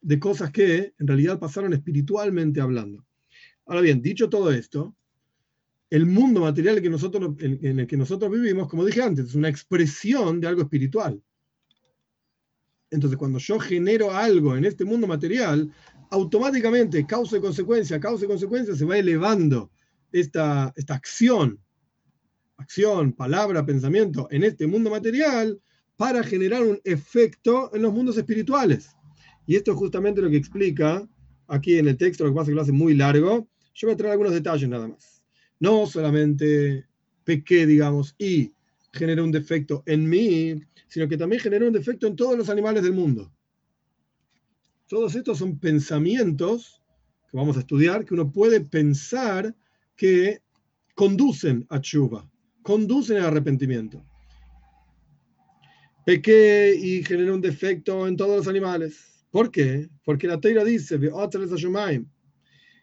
[0.01, 3.07] de cosas que en realidad pasaron espiritualmente hablando.
[3.67, 4.97] Ahora bien, dicho todo esto,
[5.91, 10.49] el mundo material en, el que nosotros vivimos, como dije antes, es una expresión de
[10.49, 11.23] algo espiritual.
[12.91, 15.73] Entonces, cuando yo genero algo en este mundo material,
[16.11, 19.71] automáticamente, causa y consecuencia, causa y consecuencia, se va elevando
[20.13, 21.59] esta, esta acción,
[22.57, 25.61] acción, palabra, pensamiento en este mundo material
[25.97, 28.91] para generar un efecto en los mundos espirituales.
[29.47, 31.07] Y esto es justamente lo que explica
[31.49, 33.49] aquí en el texto, lo que pasa es que lo hace muy largo.
[33.75, 35.23] Yo voy a traer algunos detalles nada más.
[35.59, 36.87] No solamente
[37.25, 38.53] pequé, digamos, y
[38.93, 42.83] generé un defecto en mí, sino que también generó un defecto en todos los animales
[42.83, 43.33] del mundo.
[44.89, 46.83] Todos estos son pensamientos
[47.31, 49.55] que vamos a estudiar, que uno puede pensar
[50.03, 50.43] que
[50.97, 52.29] conducen a chuva,
[52.61, 54.05] conducen al arrepentimiento.
[56.05, 59.25] Pequé y generé un defecto en todos los animales.
[59.31, 59.89] ¿Por qué?
[60.05, 60.99] Porque la Teira dice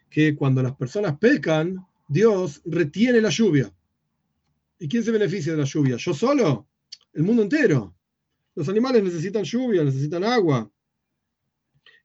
[0.08, 3.70] que cuando las personas pecan, Dios retiene la lluvia.
[4.78, 5.96] ¿Y quién se beneficia de la lluvia?
[5.98, 6.68] ¿Yo solo?
[7.12, 7.94] El mundo entero.
[8.54, 10.72] Los animales necesitan lluvia, necesitan agua.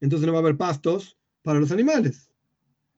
[0.01, 2.24] Entonces no va a haber pastos para los animales.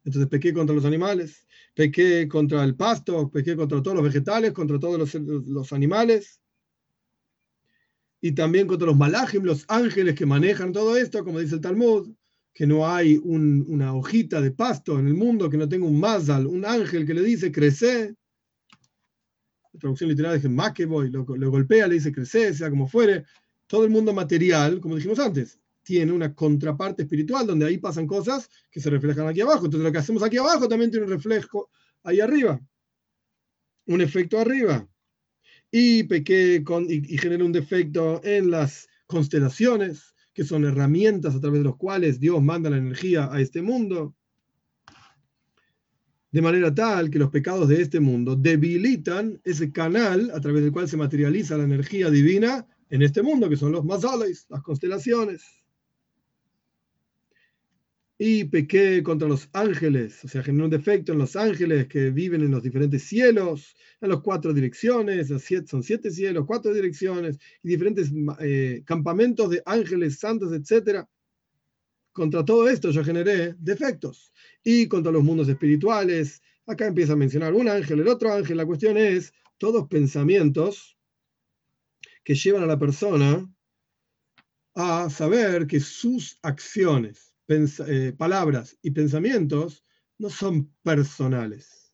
[0.08, 4.80] Entonces pequé contra los animales, pequé contra el pasto, pequé contra todos los vegetales, contra
[4.80, 6.39] todos los, animales.
[8.22, 12.10] Y también contra los malajim, los ángeles que manejan todo esto, como dice el Talmud,
[12.53, 16.47] que no hay una hojita de pasto en el mundo que no tenga un mazal,
[16.47, 18.16] un ángel que le dice crece.
[19.74, 20.41] La traducción literal es
[20.74, 23.26] que lo, lo golpea, le dice crece, sea como fuere.
[23.68, 28.50] Todo el mundo material, como dijimos antes, tiene una contraparte espiritual donde ahí pasan cosas
[28.70, 29.64] que se reflejan aquí abajo.
[29.64, 31.70] Entonces lo que hacemos aquí abajo también tiene un reflejo
[32.04, 32.60] ahí arriba,
[33.86, 34.86] un efecto arriba.
[35.72, 41.62] Y, pequé con, y, genera un defecto en las constelaciones, que son herramientas a través
[41.62, 44.14] de las cuales Dios manda la energía a este mundo.
[46.32, 50.74] De manera tal que los pecados de este mundo debilitan ese canal a través del
[50.74, 55.57] cual se materializa la energía divina en este mundo, que son los mazales, las constelaciones
[58.20, 62.41] y pequé contra los ángeles, o sea, generó un defecto en los ángeles que viven
[62.41, 65.28] en los diferentes cielos, en las cuatro direcciones,
[65.68, 71.05] son siete cielos, cuatro direcciones y diferentes eh, campamentos de ángeles santos, etc.
[72.11, 74.34] Contra todo esto yo generé defectos.
[74.63, 78.65] Y contra los mundos espirituales, acá empieza a mencionar un ángel, el otro ángel, la
[78.65, 80.97] cuestión es todos pensamientos
[82.24, 83.47] que llevan a la persona
[84.76, 89.86] a saber que sus acciones, eh, palabras y pensamientos
[90.18, 91.93] no son personales.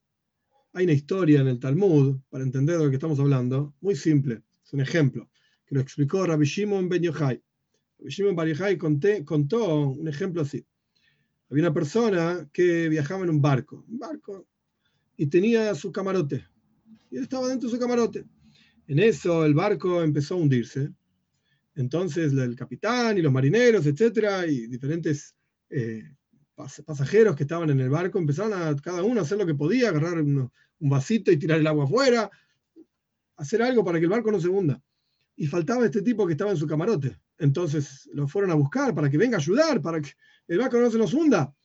[0.74, 4.41] Hay una historia en el Talmud, para entender de lo que estamos hablando, muy simple.
[4.66, 5.30] Es un ejemplo,
[5.66, 7.43] que lo explicó Rabbi Shimon Ben Yochai.
[7.99, 8.78] Rabbi Shimon Ben Yochai
[9.24, 10.66] contó un ejemplo así.
[11.49, 14.47] Había una persona que viajaba en un barco, un barco,
[15.16, 16.47] y tenía su camarote.
[17.12, 18.26] Y él estaba dentro de su camarote.
[18.88, 20.91] En eso el barco empezó a hundirse.
[21.76, 25.36] Entonces el capitán y los marineros, etcétera, y diferentes
[25.76, 26.03] eh,
[26.86, 29.89] pasajeros que estaban en el barco empezaron a cada uno a hacer lo que podía,
[29.89, 32.30] agarrar un, vasito y tirar el agua afuera,
[33.38, 34.82] hacer algo para que el barco no se hunda.
[35.36, 37.17] Y faltaba este tipo que estaba en su camarote.
[37.39, 40.11] Entonces lo fueron a buscar para que venga a ayudar, para que
[40.47, 41.55] el barco no se nos hunda.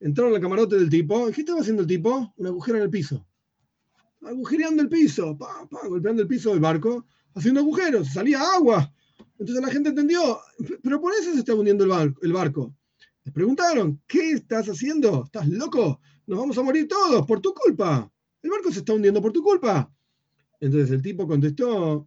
[0.00, 1.30] Entraron al camarote del tipo.
[1.30, 2.32] ¿Qué estaba haciendo el tipo?
[2.36, 3.24] Un agujero en el piso.
[4.22, 5.38] Agujereando el piso,
[5.88, 8.92] golpeando el piso del barco, haciendo agujeros, salía agua.
[9.38, 10.40] Entonces la gente entendió,
[10.82, 12.74] pero por eso se está hundiendo el barco.
[13.24, 15.24] Les preguntaron, ¿qué estás haciendo?
[15.24, 16.00] ¿Estás loco?
[16.26, 18.10] Nos vamos a morir todos por tu culpa.
[18.42, 19.90] El barco se está hundiendo por tu culpa.
[20.60, 22.06] Entonces el tipo contestó,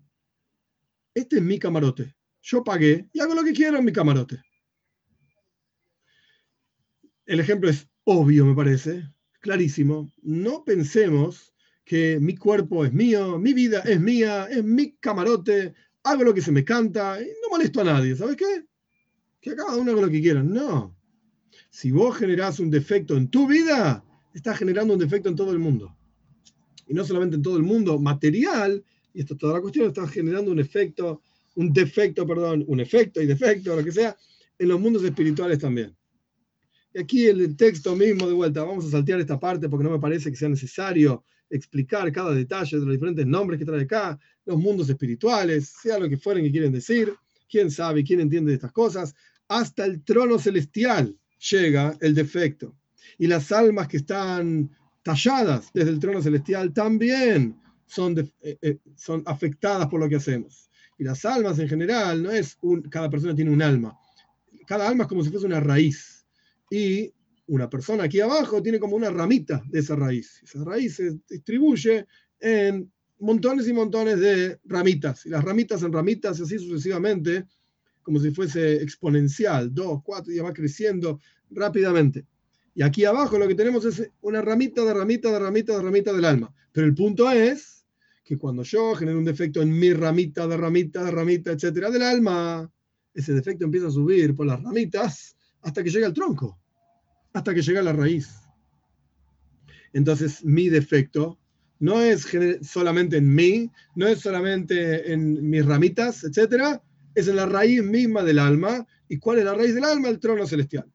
[1.16, 2.16] este es mi camarote.
[2.42, 4.40] Yo pagué y hago lo que quiero en mi camarote.
[7.26, 9.04] El ejemplo es obvio, me parece,
[9.42, 10.12] clarísimo.
[10.22, 11.54] No pensemos
[11.84, 16.42] que mi cuerpo es mío, mi vida es mía, es mi camarote, hago lo que
[16.42, 18.16] se me canta y no molesto a nadie.
[18.16, 18.66] ¿Sabes qué?
[19.42, 20.44] Que cada uno haga lo que quiera.
[20.44, 20.97] No.
[21.70, 24.04] Si vos generás un defecto en tu vida,
[24.34, 25.96] estás generando un defecto en todo el mundo.
[26.88, 30.10] Y no solamente en todo el mundo material, y esto es toda la cuestión, estás
[30.12, 31.22] generando un efecto,
[31.56, 34.16] un defecto, perdón, un efecto y defecto, lo que sea,
[34.58, 35.96] en los mundos espirituales también.
[36.94, 40.00] Y aquí el texto mismo, de vuelta, vamos a saltear esta parte porque no me
[40.00, 44.58] parece que sea necesario explicar cada detalle de los diferentes nombres que trae acá, los
[44.58, 47.14] mundos espirituales, sea lo que fueren que quieren decir,
[47.50, 49.16] quién sabe, quién entiende de estas cosas,
[49.48, 52.76] hasta el trono celestial llega el defecto.
[53.18, 54.70] Y las almas que están
[55.04, 60.70] talladas desde el trono celestial también son, eh, eh, son afectadas por lo que hacemos.
[60.98, 63.98] Y las almas en general, no es un, cada persona tiene un alma.
[64.66, 66.26] Cada alma es como si fuese una raíz.
[66.70, 67.14] Y
[67.48, 70.42] una persona aquí abajo tiene como una ramita de esa raíz.
[70.44, 72.06] Esa raíz se distribuye
[72.40, 75.26] en montones y montones de ramitas.
[75.26, 77.46] Y las ramitas en ramitas, así sucesivamente,
[78.08, 82.26] como si fuese exponencial, dos, cuatro, y va creciendo rápidamente.
[82.74, 86.14] Y aquí abajo lo que tenemos es una ramita de ramita de ramita de ramita
[86.14, 86.56] del alma.
[86.72, 87.86] Pero el punto es
[88.24, 92.02] que cuando yo genero un defecto en mi ramita de ramita de ramita, etcétera, del
[92.02, 92.72] alma,
[93.14, 96.58] ese defecto empieza a subir por las ramitas hasta que llega al tronco,
[97.34, 98.30] hasta que llega a la raíz.
[99.92, 101.38] Entonces, mi defecto
[101.80, 102.26] no es
[102.62, 106.82] solamente en mí, no es solamente en mis ramitas, etcétera,
[107.18, 108.86] es en la raíz misma del alma.
[109.10, 110.08] ¿Y cuál es la raíz del alma?
[110.08, 110.86] El trono celestial.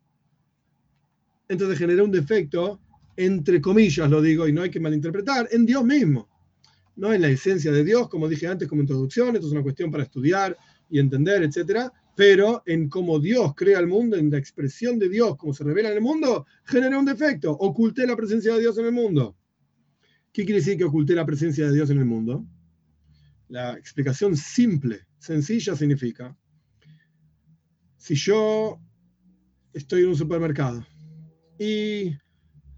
[1.48, 2.80] Entonces genera un defecto,
[3.16, 6.28] entre comillas lo digo, y no hay que malinterpretar, en Dios mismo.
[6.94, 9.90] No en la esencia de Dios, como dije antes como introducción, esto es una cuestión
[9.90, 10.56] para estudiar
[10.88, 11.90] y entender, etc.
[12.14, 15.88] Pero en cómo Dios crea el mundo, en la expresión de Dios, como se revela
[15.88, 17.50] en el mundo, genera un defecto.
[17.50, 19.36] Oculté la presencia de Dios en el mundo.
[20.32, 22.46] ¿Qué quiere decir que oculté la presencia de Dios en el mundo?
[23.52, 26.34] La explicación simple, sencilla, significa,
[27.98, 28.80] si yo
[29.74, 30.86] estoy en un supermercado
[31.58, 32.16] y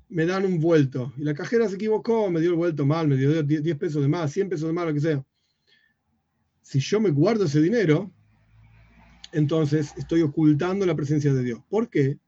[0.08, 3.16] me dan un vuelto y la cajera se equivocó, me dio el vuelto mal, me
[3.16, 5.24] dio 10 pesos de más, 100 pesos de más, lo que sea.
[6.60, 8.12] Si yo me guardo ese dinero,
[9.30, 11.60] entonces estoy ocultando la presencia de Dios.
[11.68, 12.18] ¿Por qué?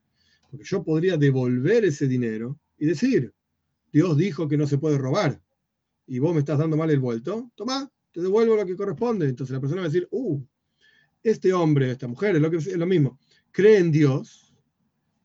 [0.53, 3.34] Porque yo podría devolver ese dinero y decir,
[3.92, 5.42] Dios dijo que no se puede robar
[6.07, 9.29] y vos me estás dando mal el vuelto, toma, te devuelvo lo que corresponde.
[9.29, 10.43] Entonces la persona va a decir, uh,
[11.23, 13.19] este hombre, esta mujer, es lo, mismo,
[13.53, 14.55] cree en Dios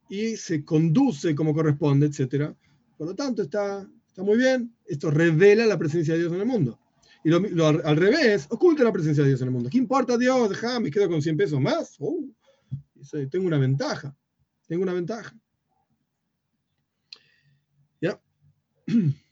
[0.09, 2.53] y se conduce como corresponde, etc.
[2.97, 4.75] Por lo tanto, está, está muy bien.
[4.85, 6.81] Esto revela la presencia de Dios en el mundo.
[7.23, 9.69] Y al revés, oculta la presencia de Dios en el mundo.
[9.69, 10.49] ¿Qué importa Dios?
[10.49, 11.95] Deja, me quedo con 100 pesos más.
[11.97, 12.29] Uh,
[13.29, 14.13] tengo una ventaja.
[14.67, 15.33] Tengo una ventaja.
[18.01, 18.21] ¿Ya?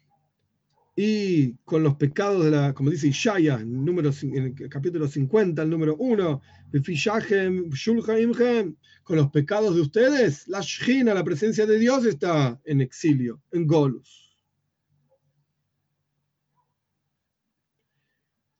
[1.01, 5.69] y con los pecados de la, como dice Ishaya, en, número, el capítulo 50, el
[5.69, 6.41] número 1,
[9.03, 13.65] con los pecados de ustedes, la Shina, la presencia de Dios, está en exilio, en
[13.65, 14.37] Golus.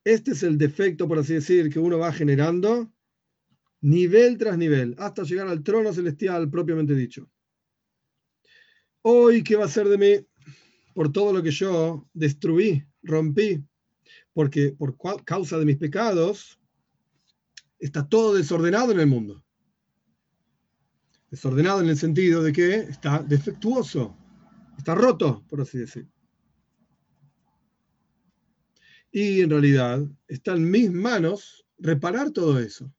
[0.05, 2.89] Este es el defecto, por así decir, que uno va generando
[3.81, 7.29] nivel tras nivel, hasta llegar al trono celestial propiamente dicho.
[9.01, 10.28] Hoy, ¿qué va a ser de mí?
[10.93, 13.63] Por todo lo que yo destruí, rompí,
[14.33, 16.59] porque por causa de mis pecados
[17.79, 19.43] está todo desordenado en el mundo.
[21.29, 24.17] Desordenado en el sentido de que está defectuoso,
[24.77, 26.07] está roto, por así decir.
[29.11, 32.91] Y en realidad está en mis manos reparar todo eso.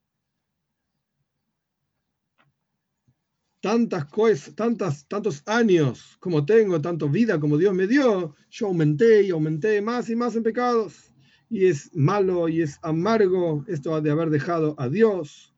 [3.61, 9.23] Tantas cosas, tantas, tantos años como tengo, tanto vida como Dios me dio, yo aumenté
[9.23, 11.13] y aumenté más y más en pecados.
[11.49, 15.53] Y es malo y es amargo esto de haber dejado a Dios.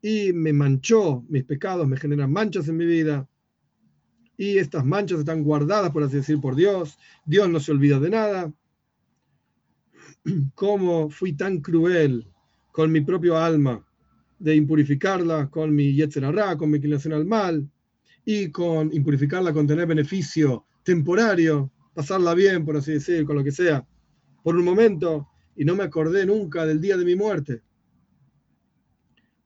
[0.00, 3.28] Y me manchó, mis pecados me generan manchas en mi vida.
[4.36, 6.98] Y estas manchas están guardadas, por así decir, por Dios.
[7.26, 8.52] Dios no se olvida de nada.
[10.54, 12.26] ¿Cómo fui tan cruel
[12.72, 13.84] con mi propio alma?
[14.40, 17.70] De impurificarla con mi Yetzerará, con mi inclinación al mal,
[18.24, 23.52] y con impurificarla con tener beneficio temporario, pasarla bien, por así decir, con lo que
[23.52, 23.86] sea,
[24.42, 27.62] por un momento, y no me acordé nunca del día de mi muerte.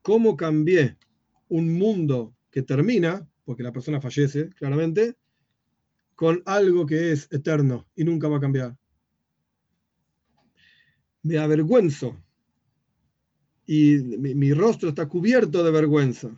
[0.00, 0.96] ¿Cómo cambié
[1.48, 5.16] un mundo que termina, porque la persona fallece, claramente,
[6.14, 8.76] con algo que es eterno y nunca va a cambiar?
[11.22, 12.23] Me avergüenzo
[13.66, 16.30] y mi, rostro está cubierto de vergüenza,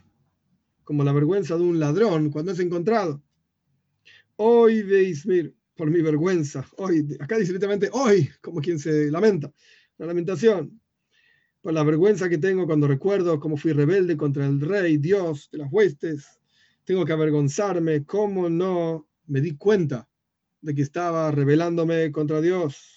[0.85, 3.23] como la vergüenza de un ladrón cuando es encontrado.
[4.37, 9.53] Hoy veis, mir, por mi vergüenza, hoy, acá dice directamente hoy, como quien se lamenta,
[9.99, 10.81] la lamentación,
[11.61, 15.59] por la vergüenza que tengo cuando recuerdo cómo fui rebelde contra el rey, Dios de
[15.59, 16.39] las huestes,
[16.85, 20.09] tengo que avergonzarme, cómo no me di cuenta
[20.61, 22.96] de que estaba rebelándome contra Dios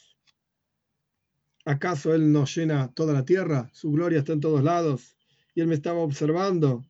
[1.65, 3.69] ¿Acaso Él no llena toda la tierra?
[3.73, 5.15] Su gloria está en todos lados.
[5.55, 6.85] Y Él me estaba observando.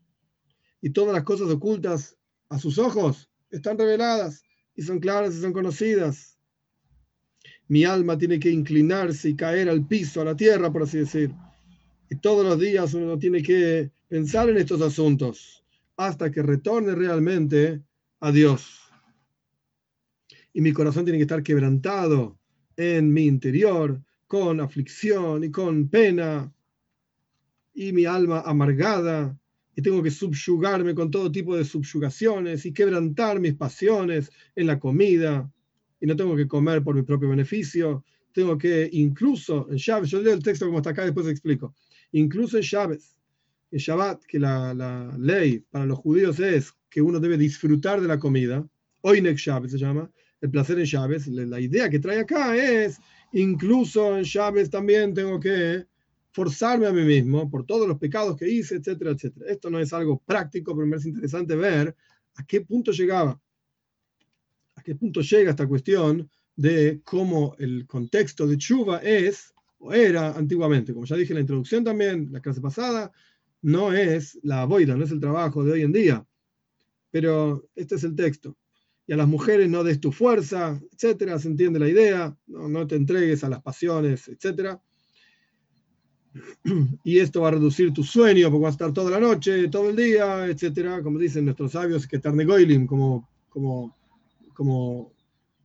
[0.82, 2.17] Y todas las cosas ocultas
[2.49, 4.43] a sus ojos están reveladas
[4.76, 6.38] y son claras y son conocidas.
[7.67, 11.34] Mi alma tiene que inclinarse y caer al piso, a la tierra, por así decir.
[12.09, 15.63] Y todos los días uno tiene que pensar en estos asuntos
[15.97, 17.84] hasta que retorne realmente
[18.20, 18.80] a Dios.
[20.53, 22.39] Y mi corazón tiene que estar quebrantado
[22.76, 26.53] en mi interior con aflicción y con pena,
[27.73, 29.36] y mi alma amargada,
[29.75, 34.77] y tengo que subyugarme con todo tipo de subyugaciones y quebrantar mis pasiones en la
[34.77, 35.51] comida,
[35.99, 40.21] y no tengo que comer por mi propio beneficio, tengo que incluso en Shabbat, yo
[40.21, 41.73] leo el texto como está acá, después explico,
[42.11, 43.01] incluso en Shabbat,
[43.71, 48.19] en Shabbat, que la, ley para los judíos es que uno debe disfrutar de la
[48.19, 48.63] comida,
[49.01, 50.07] Oinek Shabbat se llama,
[50.39, 52.99] el placer en Shabbat, la idea que trae acá es
[53.34, 55.86] Incluso en Chávez también tengo que
[56.32, 59.51] forzarme a mí mismo por todos los pecados que hice, etcétera, etcétera.
[59.51, 61.95] Esto no es algo práctico, pero me es interesante ver
[62.36, 63.39] a qué punto llegaba,
[64.75, 70.32] a qué punto llega esta cuestión de cómo el contexto de Chuba es o era
[70.32, 70.93] antiguamente.
[70.93, 73.11] Como ya dije en la introducción también, la clase pasada,
[73.61, 76.25] no es la boida, no es el trabajo de hoy en día.
[77.11, 78.59] Pero este es el texto
[79.10, 82.95] y a las mujeres no des tu fuerza, etcétera, se entiende la idea, no, te
[82.95, 84.80] entregues a las pasiones, etcétera.
[87.03, 89.89] y esto va a reducir tu sueño porque vas a estar toda la noche, todo
[89.89, 93.97] el día, etcétera, como dicen nuestros sabios, que tarnegoilim, como, como,
[94.53, 95.12] como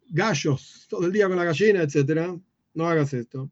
[0.09, 2.35] gallos, todo el día con la gallina, etcétera.
[2.73, 3.51] No hagas esto.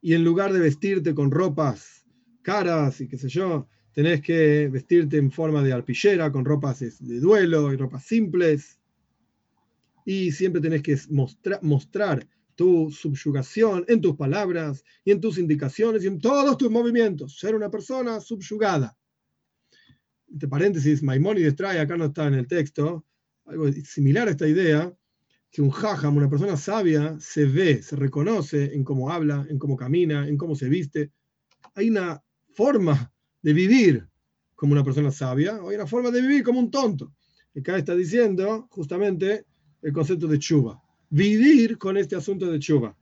[0.00, 2.06] Y en lugar de vestirte con ropas
[2.40, 7.18] caras y qué sé yo, tenés que vestirte en forma de arpillera, con ropas de
[7.18, 8.78] duelo y ropas simples.
[10.04, 10.98] Y siempre tenés que
[11.62, 17.38] mostrar tu subyugación en tus palabras y en tus indicaciones y en todos tus movimientos.
[17.38, 18.94] Ser una persona subyugada.
[20.30, 23.06] Entre paréntesis, Maimónides trae, acá no está en el texto,
[23.46, 24.94] algo similar a esta idea,
[25.50, 29.74] que un jajam, una persona sabia, se ve, se reconoce en cómo habla, en cómo
[29.74, 31.12] camina, en cómo se viste.
[31.74, 32.22] Hay una
[32.52, 33.10] forma
[33.42, 34.08] de vivir
[34.54, 37.12] como una persona sabia, o hay una forma de vivir como un tonto.
[37.56, 39.44] Acá está diciendo justamente
[39.82, 42.96] el concepto de chuva vivir con este asunto de chuva.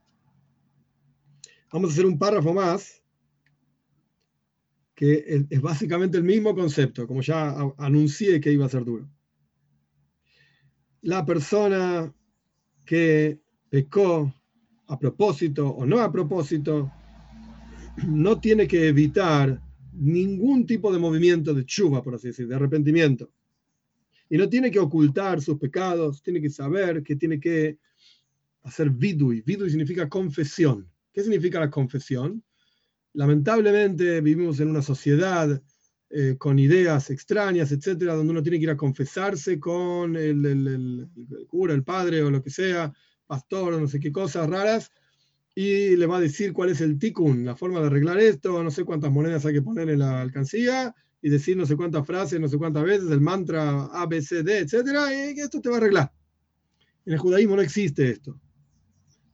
[1.71, 3.01] Vamos a hacer un párrafo más,
[4.93, 9.09] que es, básicamente el mismo concepto, como ya anuncié que iba a ser duro.
[11.01, 12.13] La persona
[12.85, 14.33] que pecó
[14.87, 16.91] a propósito o no a propósito,
[18.07, 19.61] no tiene que evitar
[19.97, 23.31] ningún tipo de movimiento de chuva, por así decir, de arrepentimiento.
[24.29, 27.77] Y no tiene que ocultar sus pecados, tiene que saber que tiene que
[28.63, 29.41] hacer vidui.
[29.41, 30.89] Vidui significa confesión.
[31.13, 32.43] ¿Qué significa la confesión?
[33.13, 35.61] Lamentablemente vivimos en una sociedad
[36.09, 41.07] eh, con ideas extrañas, etcétera, donde uno tiene que ir a confesarse con el,
[41.47, 42.93] cura, el padre o lo que sea,
[43.25, 44.91] pastor no sé qué cosas raras,
[45.55, 48.69] y le va a decir cuál es el tikkun, la forma de arreglar esto, no
[48.69, 52.39] sé cuántas monedas hay que poner en la alcancía, y decir no sé cuántas frases,
[52.39, 56.11] no sé cuántas veces, el mantra A, etcétera, y esto te va a arreglar.
[57.05, 58.39] En el judaísmo no existe esto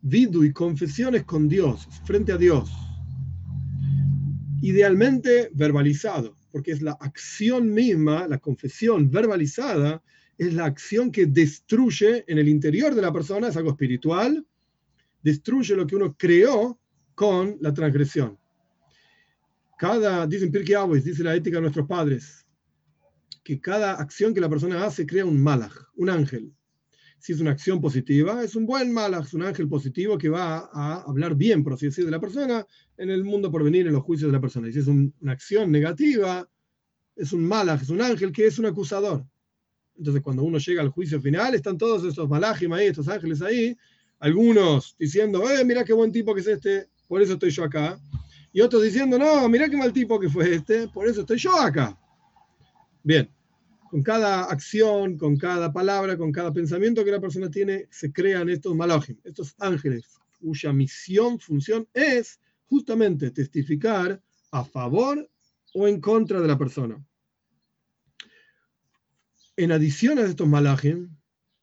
[0.01, 2.71] vidu y confesiones con Dios, frente a Dios.
[4.61, 10.03] Idealmente verbalizado, porque es la acción misma, la confesión verbalizada,
[10.37, 14.45] es la acción que destruye en el interior de la persona, es algo espiritual,
[15.21, 16.79] destruye lo que uno creó
[17.15, 18.37] con la transgresión.
[19.77, 22.45] Cada, dicen Pirkei Avos, dice la ética de nuestros padres,
[23.43, 26.53] que cada acción que la persona hace crea un malach, un ángel
[27.21, 30.69] si es una acción positiva, es un buen malach, es un ángel positivo que va
[30.73, 32.65] a hablar bien, por así decir, de la persona
[32.97, 34.67] en el mundo por venir, en los juicios de la persona.
[34.67, 36.49] Y si es una acción negativa,
[37.15, 39.23] es un malach, es un ángel que es un acusador.
[39.95, 43.77] Entonces, cuando uno llega al juicio final, están todos estos malachim ahí, estos ángeles ahí,
[44.21, 47.99] algunos diciendo, eh, mira qué buen tipo que es este, por eso estoy yo acá.
[48.53, 51.59] Y otros diciendo, no, mira qué mal tipo que fue este, por eso estoy yo
[51.59, 51.97] acá.
[53.03, 53.29] Bien,
[53.89, 58.47] con cada acción, con cada palabra, con cada pensamiento que la persona tiene, se crean
[58.49, 65.27] estos malajim, estos ángeles, cuya misión, función es justamente testificar a favor
[65.73, 67.03] o en contra de la persona.
[69.57, 71.09] En adición a estos malajim,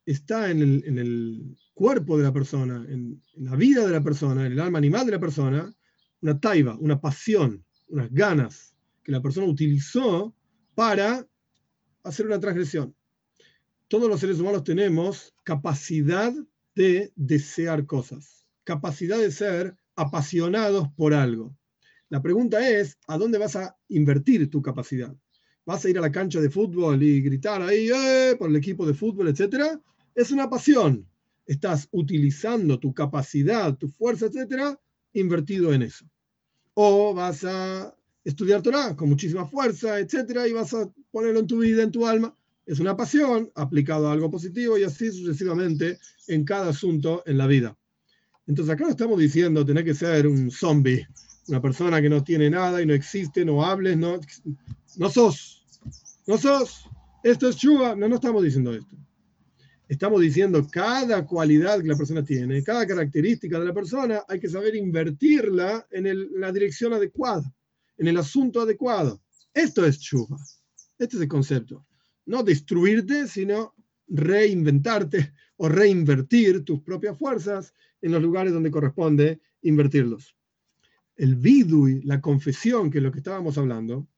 [0.05, 4.59] está en el, cuerpo de la persona, en, la vida de la persona, en el
[4.59, 5.73] alma animal de la persona,
[6.21, 8.75] una taiba, una pasión, unas ganas
[9.05, 10.35] que la persona utilizó
[10.75, 11.25] para
[12.03, 12.97] hacer una transgresión.
[13.87, 16.35] Todos los seres humanos tenemos capacidad
[16.75, 21.57] de desear cosas, capacidad de ser apasionados por algo.
[22.09, 25.15] La pregunta es, ¿a dónde vas a invertir tu capacidad?
[25.65, 28.35] ¿Vas a ir a la cancha de fútbol y gritar ahí ¡eh!
[28.37, 29.81] por el equipo de fútbol, etcétera?
[30.17, 31.09] Es una pasión.
[31.49, 34.79] Estás utilizando tu capacidad, tu fuerza, etcétera,
[35.15, 36.05] invertido en eso.
[36.75, 37.93] O vas a
[38.23, 42.07] estudiar Torah con muchísima fuerza, etcétera, y vas a ponerlo en tu vida, en tu
[42.07, 42.37] alma.
[42.67, 47.47] Es una pasión aplicado a algo positivo y así sucesivamente en cada asunto en la
[47.47, 47.77] vida.
[48.47, 51.07] Entonces acá no estamos diciendo tener que ser un zombie,
[51.49, 54.21] una persona que no tiene nada y no existe, no hables, no,
[54.97, 55.65] no sos,
[56.27, 56.85] no sos,
[57.23, 58.97] esto es chuva, no, no estamos diciendo esto.
[59.89, 64.49] Estamos diciendo cada cualidad que la persona tiene, cada característica de la persona, hay que
[64.49, 67.53] saber invertirla en la dirección adecuada
[67.99, 69.21] en el asunto adecuado.
[69.53, 70.39] Esto es chuva.
[70.99, 71.87] Este es el concepto.
[72.27, 73.75] No destruirte, sino
[74.07, 80.37] reinventarte o reinvertir tus propias fuerzas en los lugares donde corresponde invertirlos.
[81.17, 84.09] El vidui, la confesión, que es lo que estábamos hablando,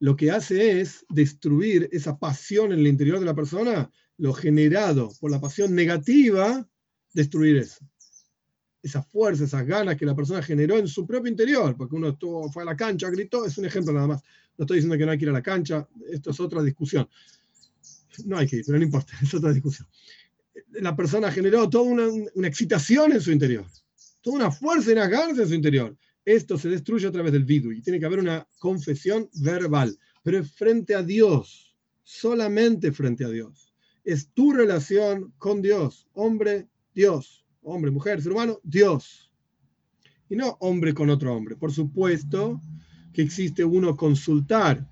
[0.00, 5.12] lo que hace es destruir esa pasión en el interior de la persona, lo generado
[5.20, 6.68] por la pasión negativa,
[7.14, 7.88] destruir eso
[8.82, 12.50] esa fuerza, esas ganas que la persona generó en su propio interior, porque uno estuvo,
[12.50, 14.22] fue a la cancha, gritó, es un ejemplo nada más.
[14.56, 17.08] No estoy diciendo que no hay que ir a la cancha, esto es otra discusión.
[18.24, 19.86] No hay que ir, pero no importa, es otra discusión.
[20.72, 23.66] La persona generó toda una, excitación en su interior.
[24.20, 25.96] toda una fuerza en en su interior.
[26.24, 30.38] Esto se destruye a través del vidu y tiene que haber una confesión verbal, pero
[30.38, 33.67] es frente a Dios, solamente frente a Dios.
[34.08, 39.30] Es tu relación con Dios, hombre, Dios, hombre, mujer, ser humano, Dios.
[40.30, 41.56] Y no hombre con otro hombre.
[41.56, 42.58] Por supuesto
[43.12, 44.88] que existe uno consultar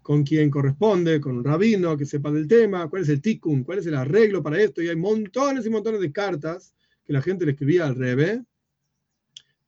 [0.00, 3.80] con quien corresponde, con un rabino que sepa del tema, cuál es el tikkun, cuál
[3.80, 4.80] es el arreglo para esto.
[4.80, 8.42] Y hay montones y montones de cartas que la gente le escribía al Rebe,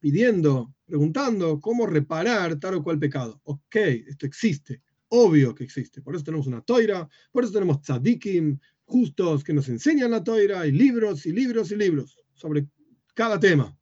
[0.01, 3.39] pidiendo, preguntando cómo reparar tal o cual pecado.
[3.45, 6.03] Ok, esto existe, obvio que existe.
[6.03, 10.67] Por eso tenemos una toira, por eso tenemos tzadikim, justos que nos enseñan la toira,
[10.67, 12.67] y libros y libros y libros sobre
[13.15, 13.77] cada tema.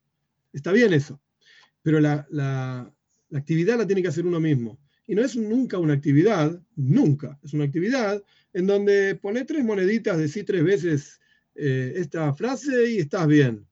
[0.52, 1.20] Está bien eso.
[1.82, 2.92] Pero la, la
[3.34, 7.52] actividad la tiene que hacer uno mismo y no es nunca una actividad, nunca, es
[7.52, 8.22] una actividad
[8.52, 11.20] en donde pone tres moneditas, decís tres veces
[11.54, 13.66] eh, esta frase y estás bien.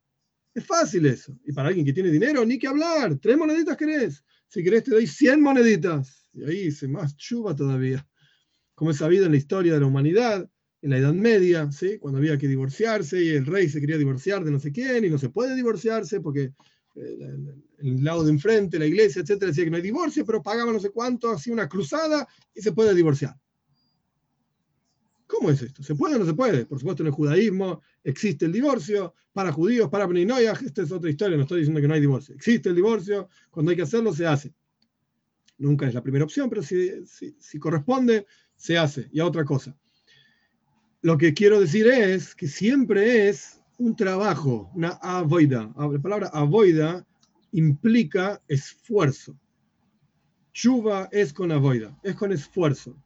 [0.55, 1.39] Es fácil eso.
[1.45, 3.19] Y para alguien que tiene dinero, ni que hablar.
[3.19, 4.23] Tres moneditas querés.
[4.49, 6.22] Si querés te doy 100 moneditas.
[6.33, 8.07] Y ahí se más chuva todavía.
[8.75, 10.49] Como es sabido en la historia de la humanidad,
[10.81, 11.99] en la Edad Media, ¿sí?
[11.99, 15.11] cuando había que divorciarse y el rey se quería divorciar de no sé quién y
[15.11, 16.53] no se puede divorciarse porque
[16.95, 20.81] el lado de enfrente, la iglesia, etcétera, decía que no hay divorcio, pero pagaba no
[20.81, 23.35] sé cuánto, hacía una cruzada y se puede divorciar.
[25.27, 25.83] ¿Cómo es esto?
[25.83, 26.67] ¿Se puede o no se puede?
[26.67, 31.09] Por supuesto, en el judaísmo existe el divorcio para judíos, para Beninoyah, esta es otra
[31.09, 32.35] historia, no estoy diciendo que no hay divorcio.
[32.35, 34.53] Existe el divorcio, cuando hay que hacerlo, se hace.
[35.63, 39.09] Nunca es la primera opción, pero si, si, si corresponde, se hace.
[39.13, 39.77] Y a otra cosa.
[41.03, 45.73] Lo que quiero decir es que siempre es un trabajo, una avoida.
[45.77, 47.07] La palabra avoida
[47.53, 49.39] implica esfuerzo.
[50.53, 52.97] Chuva es con avoida, es con esfuerzo.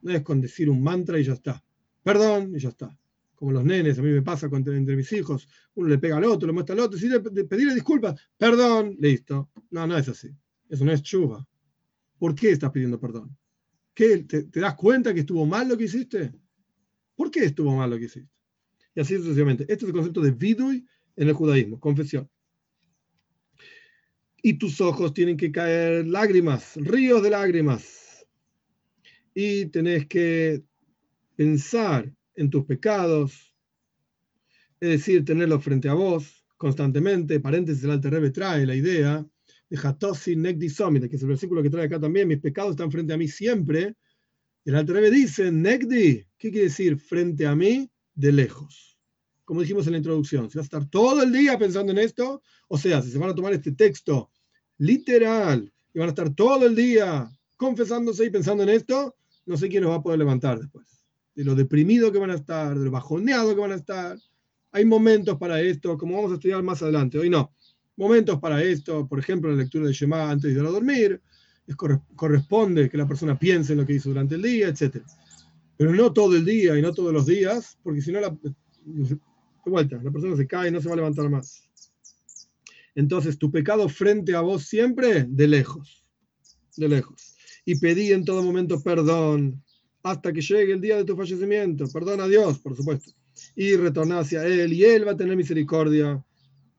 [0.00, 1.62] No es con decir un mantra y ya está.
[2.02, 2.98] Perdón y ya está.
[3.34, 6.24] Como los nenes, a mí me pasa con, entre mis hijos, uno le pega al
[6.24, 9.50] otro, le muestra al otro, si le, pedirle disculpas, perdón, listo.
[9.70, 10.30] No, no es así.
[10.70, 11.46] Eso no es chuva.
[12.22, 13.36] ¿Por qué estás pidiendo perdón?
[13.92, 16.32] ¿Qué, te, te, das cuenta que estuvo mal lo que hiciste?
[17.16, 18.30] ¿Por qué estuvo mal lo que hiciste?
[18.94, 19.64] y así sucesivamente.
[19.64, 22.30] Este es el concepto de vidui en el judaísmo, confesión.
[24.40, 28.24] Y tus ojos tienen que caer lágrimas, ríos de lágrimas.
[29.34, 30.62] Y tenés que
[31.34, 33.52] pensar en tus pecados,
[34.78, 37.40] es decir, tenerlos frente a vos constantemente.
[37.40, 39.26] Paréntesis, el Alter Rebbe trae la idea
[39.72, 42.28] de Hatosi Negdi Somit, que es el versículo que trae acá también.
[42.28, 43.96] Mis pecados están frente a mí siempre.
[44.66, 46.98] El Alter Rebbe dice, Negdi, ¿qué quiere decir?
[46.98, 48.98] Frente a mí de lejos.
[49.46, 52.42] Como dijimos en la introducción, si vas a estar todo el día pensando en esto,
[52.68, 54.30] o sea, si se van a tomar este texto
[54.76, 59.16] literal y van a estar todo el día confesándose y pensando en esto,
[59.46, 61.02] no sé quién nos va a poder levantar después.
[61.34, 64.18] De lo deprimido que van a estar, de lo bajoneado que van a estar.
[64.70, 67.18] Hay momentos para esto, como vamos a estudiar más adelante.
[67.18, 67.54] Hoy no.
[67.96, 71.20] Momentos para esto, por ejemplo, la lectura de Shema antes de ir a dormir.
[71.66, 75.04] Es, corresponde que la persona piense en lo que hizo durante el día, etcétera
[75.82, 79.16] pero no todo el día y no todos los días, porque si no, de
[79.66, 81.68] vuelta, la persona se cae y no se va a levantar más.
[82.94, 86.04] Entonces, tu pecado frente a vos siempre de lejos,
[86.76, 87.34] de lejos.
[87.64, 89.60] Y pedí en todo momento perdón
[90.04, 91.86] hasta que llegue el día de tu fallecimiento.
[91.92, 93.10] Perdón a Dios, por supuesto.
[93.56, 96.24] Y retorná hacia Él y Él va a tener misericordia.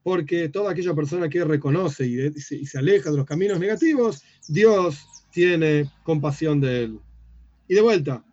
[0.03, 5.05] Porque toda aquella persona que reconoce y, y se aleja de los caminos negativos, Dios
[5.31, 6.99] tiene compasión de Él.
[7.67, 8.23] Y de vuelta,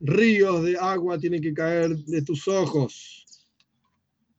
[0.00, 3.26] ríos de agua tienen que caer de tus ojos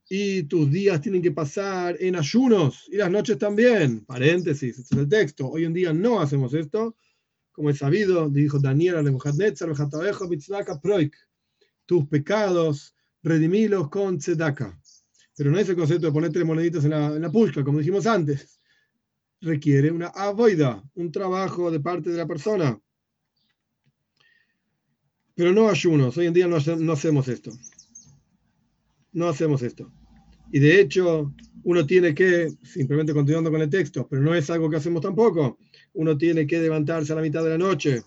[0.09, 4.05] y tus días tienen que pasar en ayunos y las noches también.
[4.05, 5.49] Paréntesis, este es el texto.
[5.49, 6.95] Hoy en día no hacemos esto.
[7.51, 9.03] Como es sabido, dijo Daniel a
[11.85, 14.79] tus pecados, redimilos con tzedaka.
[15.37, 17.79] Pero no es el concepto de poner tres moneditas en la, en la pulca, como
[17.79, 18.59] dijimos antes.
[19.39, 22.77] Requiere una avoida, un trabajo de parte de la persona
[25.37, 26.17] pero no ayunos.
[26.17, 26.57] Hoy en día no,
[26.91, 27.51] hacemos esto.
[29.13, 29.93] No hacemos esto.
[30.51, 31.31] Y de hecho,
[31.63, 35.59] uno tiene que, simplemente continuando con el texto, pero no es algo que hacemos tampoco,
[35.93, 38.01] uno tiene que levantarse a la mitad de la noche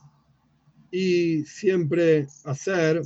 [0.90, 3.00] y siempre hacer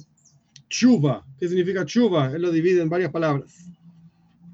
[0.70, 1.26] chuva.
[1.38, 2.32] ¿Qué significa chuva?
[2.34, 3.73] Él lo divide en varias palabras.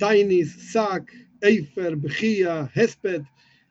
[0.00, 3.22] Tainis, sac, eifer, bejía, hesped,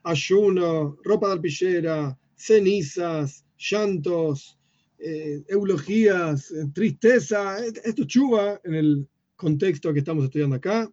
[0.04, 4.56] ayuno, ropa de alpillera, cenizas, llantos,
[5.00, 10.88] eh, eulogías, eh, tristeza, esto chuva en el contexto que estamos estudiando acá.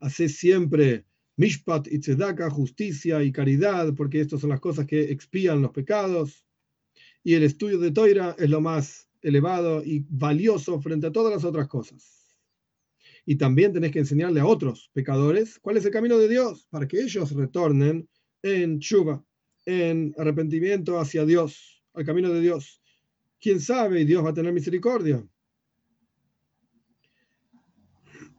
[0.00, 5.62] Hace siempre mishpat y tzedaka, justicia y caridad, porque estas son las cosas que expían
[5.62, 6.44] los pecados.
[7.24, 11.44] Y el estudio de Toira es lo más elevado y valioso frente a todas las
[11.44, 12.17] otras cosas.
[13.30, 16.88] Y también tenés que enseñarle a otros pecadores cuál es el camino de Dios para
[16.88, 18.08] que ellos retornen
[18.42, 19.22] en chuva,
[19.66, 22.80] en arrepentimiento hacia Dios, al camino de Dios.
[23.38, 24.06] ¿Quién sabe?
[24.06, 25.22] Dios va a tener misericordia.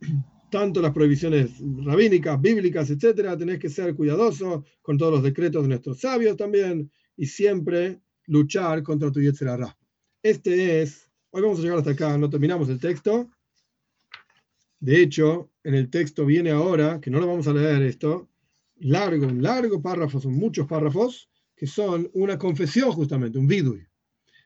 [0.50, 1.52] Tanto las prohibiciones
[1.86, 6.92] rabínicas, bíblicas, etcétera, tenés que ser cuidadoso con todos los decretos de nuestros sabios también
[7.16, 9.78] y siempre luchar contra tu Yetzerará.
[10.24, 13.30] Este es, hoy vamos a llegar hasta acá, no terminamos el texto.
[14.80, 18.30] De hecho, en el texto viene ahora, que no lo vamos a leer esto,
[18.78, 23.86] largo, un largo párrafo, son muchos párrafos, que son una confesión justamente, un vidui.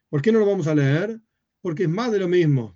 [0.10, 1.20] ¿Por qué no lo vamos a leer?
[1.62, 2.76] Porque es más de lo mismo.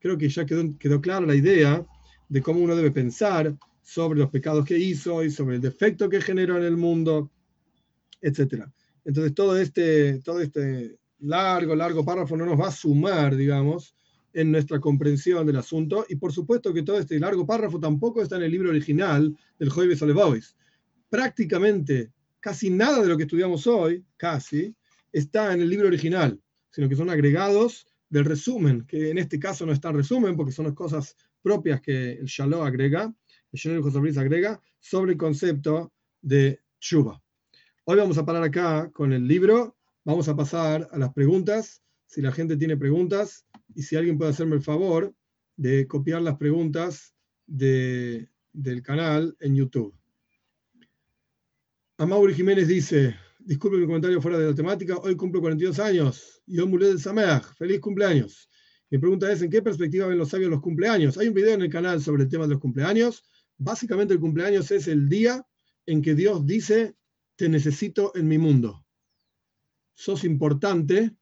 [0.00, 1.86] Creo que ya quedó, quedó clara la idea
[2.28, 6.20] de cómo uno debe pensar sobre los pecados que hizo y sobre el defecto que
[6.20, 7.30] generó en el mundo,
[8.20, 8.64] etc.
[9.04, 13.94] Entonces todo este, todo este largo, largo párrafo no nos va a sumar, digamos,
[14.38, 16.06] en nuestra comprensión del asunto.
[16.08, 19.68] Y por supuesto que todo este largo párrafo tampoco está en el libro original del
[19.68, 20.56] Joibes Olebois.
[21.10, 24.76] Prácticamente casi nada de lo que estudiamos hoy, casi,
[25.12, 29.66] está en el libro original, sino que son agregados del resumen, que en este caso
[29.66, 33.12] no está en resumen porque son las cosas propias que el Shalom agrega,
[33.52, 37.20] el Shalom José agrega, sobre el concepto de Chuba.
[37.84, 41.82] Hoy vamos a parar acá con el libro, vamos a pasar a las preguntas.
[42.08, 45.14] Si la gente tiene preguntas, y si alguien puede hacerme el favor
[45.56, 47.14] de copiar las preguntas
[47.46, 49.94] del canal en YouTube.
[51.98, 56.58] Amauri Jiménez dice, disculpe mi comentario fuera de la temática, hoy cumplo 42 años, y
[56.58, 58.48] hoy de Sameach, feliz cumpleaños.
[58.90, 61.18] Mi pregunta es, ¿en qué perspectiva ven los sabios los cumpleaños?
[61.18, 63.22] Hay un video en el canal sobre el tema de los cumpleaños.
[63.58, 65.46] Básicamente el cumpleaños es el día
[65.84, 66.96] en que Dios dice,
[67.36, 68.86] te necesito en mi mundo.
[69.94, 71.17] Sos importante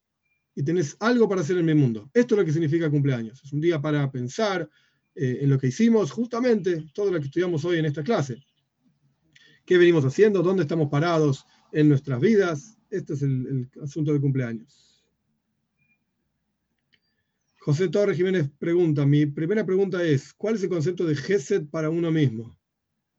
[0.56, 2.10] y tenés algo para hacer en mi mundo.
[2.14, 3.40] Esto es lo que significa cumpleaños.
[3.44, 4.68] Es un día para pensar
[5.14, 8.42] eh, en lo que hicimos, justamente todo lo que estudiamos hoy en esta clase.
[9.66, 10.42] ¿Qué venimos haciendo?
[10.42, 12.78] ¿Dónde estamos parados en nuestras vidas?
[12.88, 15.04] Este es el, asunto de cumpleaños.
[17.58, 21.90] José Torres Jiménez pregunta, mi primera pregunta es, ¿cuál es el concepto de Gesed para
[21.90, 22.58] uno mismo?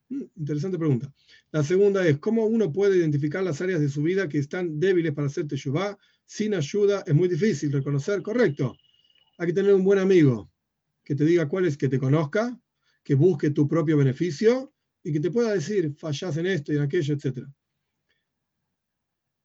[0.08, 1.14] Mm, interesante pregunta.
[1.52, 5.12] La segunda es, ¿cómo uno puede identificar las áreas de su vida que están débiles
[5.12, 5.96] para hacer teshuvah
[6.28, 8.76] sin ayuda es muy difícil reconocer, correcto.
[9.38, 10.52] Hay que tener un buen amigo
[11.02, 12.60] que te diga cuál es, que te conozca,
[13.02, 16.82] que busque tu propio beneficio y que te pueda decir, fallas en esto y en
[16.82, 17.48] aquello, etc.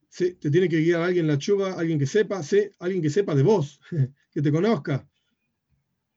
[0.09, 3.33] Sí, te tiene que guiar alguien la chuva, alguien que sepa, sí, alguien que sepa
[3.33, 3.79] de vos,
[4.33, 5.07] que te conozca.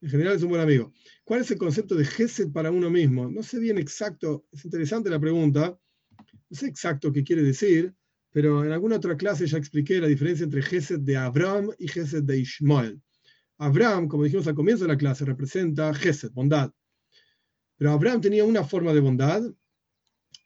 [0.01, 0.93] En general es un buen amigo.
[1.23, 3.31] ¿Cuál es el concepto de Gesed para uno mismo?
[3.31, 5.79] No sé bien exacto, es interesante la pregunta,
[6.51, 7.95] no sé exacto qué quiere decir,
[8.37, 12.24] pero en alguna otra clase ya expliqué la diferencia entre Gesed de Abraham y Gesed
[12.24, 13.01] de Ishmael.
[13.57, 16.70] Abraham, como dijimos al comienzo de la clase, representa Gesed, bondad.
[17.78, 19.43] Pero Abraham tenía una forma de bondad,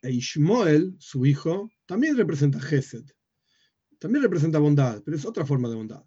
[0.03, 3.07] e Ishmael, su hijo, también representa Gesed.
[3.99, 6.05] También representa bondad, pero es otra forma de bondad.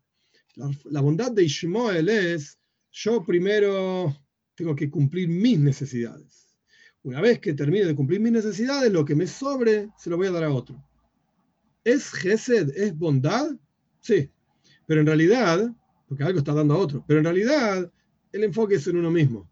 [0.55, 2.57] La, bondad de Ishmael es,
[2.93, 4.15] yo primero
[4.55, 6.47] tengo que cumplir mis necesidades.
[7.01, 10.27] Una vez que termine de cumplir mis necesidades, lo que me sobre se lo voy
[10.27, 10.81] a dar a otro.
[11.83, 13.51] ¿Es Gesed, es bondad?
[13.99, 14.29] Sí,
[14.85, 15.73] pero en realidad,
[16.07, 17.91] porque algo está dando a otro, pero en realidad
[18.31, 19.49] el enfoque es en uno mismo.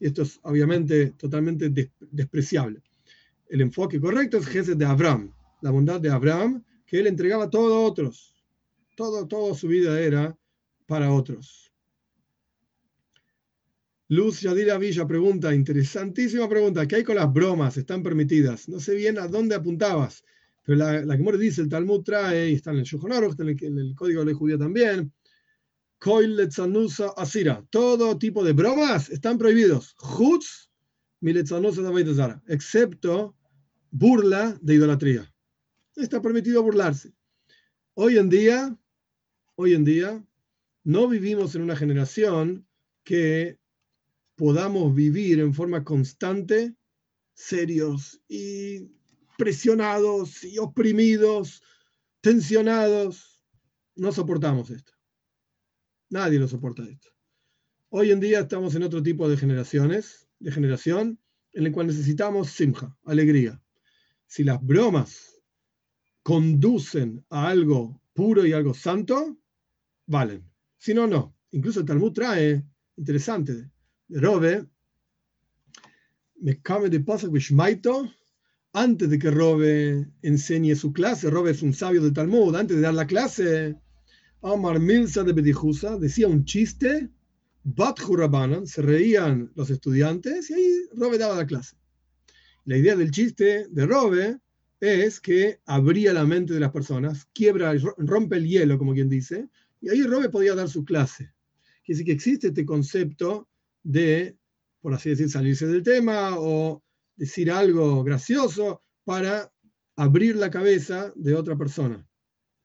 [0.00, 1.70] Y esto es obviamente totalmente
[2.10, 2.82] despreciable.
[3.48, 7.74] El enfoque correcto es Gesed de Abraham, la bondad de Abraham, que él entregaba todo
[7.74, 8.34] a otros.
[8.96, 10.36] Todo, toda su vida era
[10.86, 11.72] para otros.
[14.08, 17.76] Luz Yadira Villa pregunta, interesantísima pregunta, ¿qué hay con las bromas?
[17.76, 18.68] ¿Están permitidas?
[18.68, 20.24] No sé bien a dónde apuntabas.
[20.68, 23.94] Pero la, la dice, el Talmud trae, y está en el Shulchan está en el,
[23.94, 25.10] código de la judía también,
[27.16, 27.66] asira.
[27.70, 29.94] Todo tipo de bromas están prohibidos.
[29.96, 30.68] Jutz,
[32.48, 33.34] excepto
[33.90, 35.34] burla de idolatría.
[35.96, 37.14] Está permitido burlarse.
[37.94, 38.78] Hoy en día,
[39.54, 40.22] hoy en día,
[40.84, 42.68] no vivimos en una generación
[43.04, 43.58] que
[44.34, 46.76] podamos vivir en forma constante,
[47.32, 48.97] serios y
[49.38, 51.62] presionados y oprimidos,
[52.20, 53.46] tensionados.
[53.94, 54.92] No soportamos esto.
[56.10, 57.08] Nadie lo soporta esto.
[57.88, 61.20] Hoy en día estamos en otro tipo de generaciones, de generación,
[61.52, 63.62] en el cual necesitamos simja, alegría.
[64.26, 65.40] Si las bromas
[66.22, 69.38] conducen a algo puro y algo santo,
[70.06, 70.50] valen.
[70.78, 71.36] Si no, no.
[71.52, 72.64] Incluso el Talmud trae,
[72.96, 73.70] interesante,
[74.08, 74.66] de Robe,
[76.40, 77.30] me came de paso
[78.82, 82.82] antes de que Robe enseñe su clase, Robe es un sabio del Talmud, antes de
[82.82, 83.76] dar la clase,
[84.40, 87.10] Omar Milsa de Bedijusa decía un chiste
[87.64, 87.98] Bat
[88.64, 91.76] se reían los estudiantes y ahí Robe daba la clase.
[92.64, 94.38] La idea del chiste de Robe
[94.80, 99.48] es que abría la mente de las personas, quiebra, rompe el hielo, como quien dice,
[99.80, 101.32] y ahí Robe podía dar su clase.
[101.84, 103.48] Quiere decir que existe este concepto
[103.82, 104.36] de,
[104.80, 106.82] por así decir, salirse del tema o
[107.18, 109.52] decir algo gracioso para
[109.96, 112.08] abrir la cabeza de otra persona.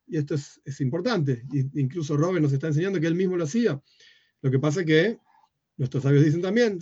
[0.07, 1.43] Y esto es, es importante.
[1.73, 3.81] Incluso Robe nos está enseñando que él mismo lo hacía.
[4.41, 5.17] Lo que pasa que
[5.77, 6.79] nuestros sabios dicen también,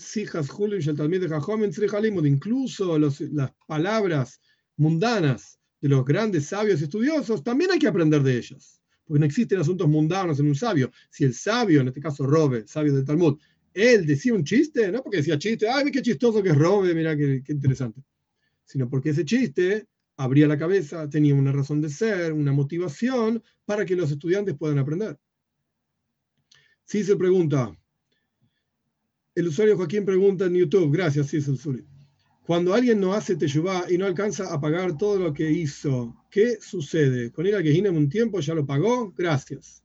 [2.25, 4.41] incluso las palabras
[4.75, 8.81] mundanas de los grandes sabios estudiosos, también hay que aprender de ellas.
[9.05, 10.91] Porque no existen asuntos mundanos en un sabio.
[11.09, 13.39] Si el sabio, en este caso Robe, sabio del Talmud,
[13.73, 17.15] él decía un chiste, no porque decía chiste, ay, qué chistoso que es Robe, mira
[17.15, 18.01] qué, interesante.
[18.65, 23.85] Sino porque ese chiste abría la cabeza, tenía una razón de ser, una motivación para
[23.85, 25.17] que los estudiantes puedan aprender.
[26.85, 27.75] Sí se pregunta,
[29.33, 31.85] el usuario Joaquín pregunta en YouTube, gracias, sí, Suri.
[32.45, 36.57] Cuando alguien no hace teshuvah y no alcanza a pagar todo lo que hizo, ¿qué
[36.59, 37.31] sucede?
[37.31, 39.13] ¿Con ir a en un tiempo ya lo pagó?
[39.15, 39.83] Gracias.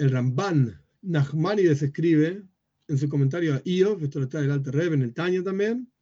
[0.00, 2.42] El Ramban Nachmanides escribe
[2.88, 5.92] en su comentario a Io, esto lo está el Alter Rebbe en el Taño también,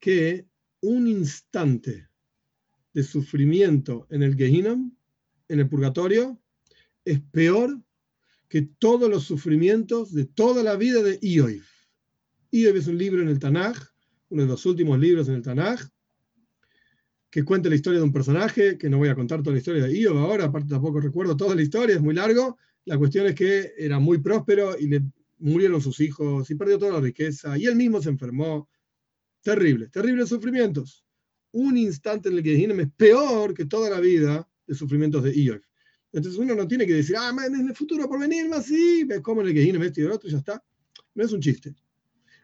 [0.00, 0.46] que
[0.80, 2.08] un instante
[2.94, 4.96] de sufrimiento en el Gehinam
[5.48, 6.40] en el purgatorio
[7.04, 7.78] es peor
[8.48, 11.66] que todos los sufrimientos de toda la vida de Ioiv.
[12.50, 13.76] Ioiv es un libro en el Tanaj,
[14.30, 15.82] uno de los últimos libros en el Tanaj,
[17.28, 19.84] que cuenta la historia de un personaje, que no voy a contar toda la historia
[19.84, 22.56] de Ioiv ahora, aparte tampoco recuerdo toda la historia, es muy largo.
[22.88, 25.02] La cuestión es que era muy próspero y le
[25.40, 28.66] murieron sus hijos y perdió toda la riqueza y él mismo se enfermó.
[29.42, 31.04] Terrible, terribles sufrimientos.
[31.52, 35.60] Un instante en el que es peor que toda la vida de sufrimientos de Iob.
[36.12, 39.20] Entonces uno no tiene que decir, ah, en el futuro por venir más, sí, ves
[39.20, 40.64] cómo en el que esto y el otro, y ya está.
[41.14, 41.74] No es un chiste.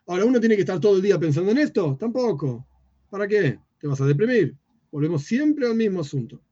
[0.07, 1.97] Ahora, ¿uno tiene que estar todo el día pensando en esto?
[1.99, 2.69] Tampoco.
[3.09, 3.59] ¿Para qué?
[3.79, 4.55] Te vas a deprimir.
[4.91, 6.44] Volvemos siempre al mismo asunto.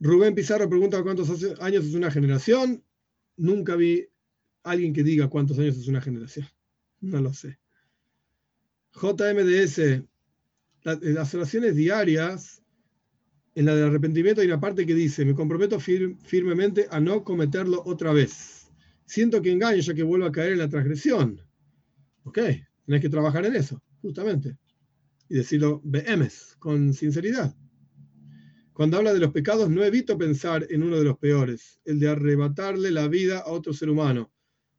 [0.00, 1.30] Rubén Pizarro pregunta cuántos
[1.60, 2.84] años es una generación.
[3.36, 4.06] Nunca vi
[4.62, 6.46] alguien que diga cuántos años es una generación.
[7.00, 7.58] No lo sé.
[8.94, 10.02] JMDS,
[10.82, 12.62] las oraciones diarias
[13.54, 17.82] en la del arrepentimiento hay una parte que dice, me comprometo firmemente a no cometerlo
[17.84, 18.72] otra vez.
[19.06, 21.40] Siento que engaño ya que vuelvo a caer en la transgresión.
[22.24, 22.38] Ok,
[22.84, 24.56] tenés que trabajar en eso, justamente.
[25.28, 27.54] Y decirlo BMs, con sinceridad.
[28.74, 32.08] Cuando habla de los pecados, no evito pensar en uno de los peores, el de
[32.08, 34.32] arrebatarle la vida a otro ser humano.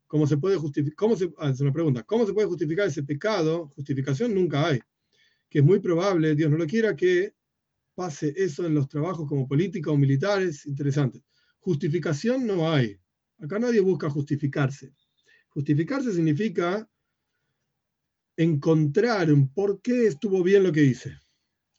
[0.05, 0.95] ¿Cómo se puede justificar?
[0.97, 2.03] ¿Cómo se, ah, es una pregunta.
[2.03, 3.69] ¿Cómo se puede justificar ese pecado?
[3.69, 4.81] Justificación nunca hay.
[5.49, 7.35] Que es muy probable, Dios no lo quiera, que
[7.95, 11.23] pase eso en los trabajos como política o militares, interesante.
[11.59, 12.99] Justificación no hay.
[13.39, 14.93] Acá nadie busca justificarse.
[15.47, 16.85] Justificarse significa
[18.35, 21.17] encontrar un por qué estuvo bien lo que hice.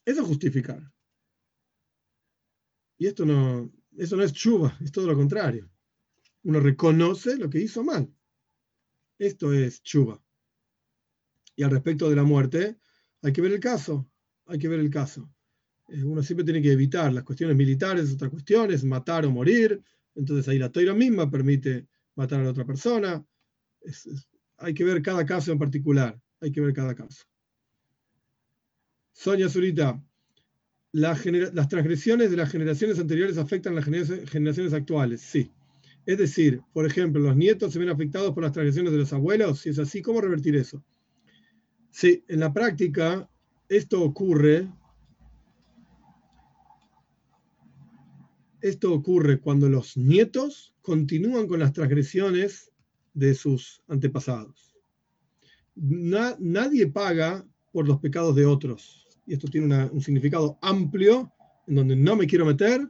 [0.06, 0.95] Eso es justificar.
[2.98, 5.70] Y esto no, eso no es chuva, es todo lo contrario.
[6.44, 8.12] Uno reconoce lo que hizo mal.
[9.18, 10.22] Esto es chuva.
[11.56, 12.76] Y al respecto de la muerte,
[13.22, 14.08] hay que ver el caso.
[14.46, 15.30] Hay que ver el caso.
[15.88, 19.82] Eh, uno siempre tiene que evitar las cuestiones militares, otras cuestiones, matar o morir.
[20.14, 23.24] Entonces ahí la toira misma permite matar a la otra persona.
[24.58, 26.20] hay que ver cada caso en particular.
[26.40, 27.24] Hay que ver cada caso.
[29.12, 30.02] Sonia Zurita,
[30.96, 35.20] las transgresiones de las generaciones anteriores afectan a las generaciones actuales.
[35.20, 35.50] Sí.
[36.06, 39.60] Es decir, por ejemplo, los nietos se ven afectados por las transgresiones de los abuelos.
[39.60, 40.82] Si es así, ¿cómo revertir eso?
[41.90, 43.28] Sí, en la práctica
[43.68, 44.68] esto ocurre
[48.62, 52.72] Esto ocurre cuando los nietos continúan con las transgresiones
[53.14, 54.74] de sus antepasados.
[55.74, 59.05] nadie paga por los pecados de otros.
[59.26, 61.32] Y esto tiene un significado amplio
[61.66, 62.88] en donde no me quiero meter.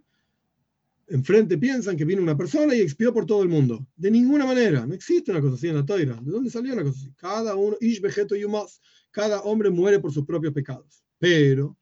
[1.09, 3.87] Enfrente piensan que viene una persona y expió por todo el mundo.
[3.97, 4.87] De ninguna manera.
[4.87, 6.15] No existe una cosa así en la toira.
[6.21, 7.13] ¿De dónde salió una cosa así?
[7.17, 8.81] Cada uno, ish vegeto yumas,
[9.11, 11.03] cada hombre muere por sus propios pecados.
[11.19, 11.77] Pero,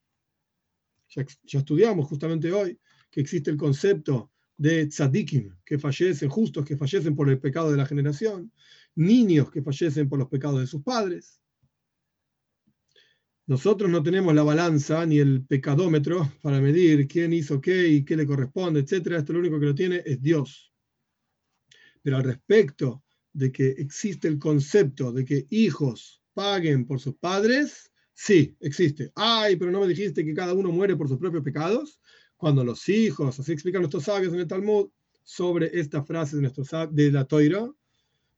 [1.09, 2.79] ya estudiamos justamente hoy,
[3.11, 7.77] que existe el concepto de tzadikim, que fallecen, justos que fallecen por el pecado de
[7.77, 8.53] la generación,
[8.95, 11.41] niños que fallecen por los pecados de sus padres.
[13.47, 18.17] Nosotros no tenemos la balanza ni el pecadómetro para medir quién hizo qué y qué
[18.17, 19.13] le corresponde, etc.
[19.13, 20.73] Esto lo único que lo tiene es Dios.
[22.03, 27.93] Pero al respecto de que existe el concepto de que hijos paguen por sus padres,
[28.15, 29.13] sí, existe.
[29.15, 32.01] Ay, pero no me dijiste que cada uno muere por sus propios pecados.
[32.37, 34.89] Cuando los hijos, así explican nuestros sabios en el Talmud,
[35.23, 37.71] sobre esta frase de, nuestro, de la Toira,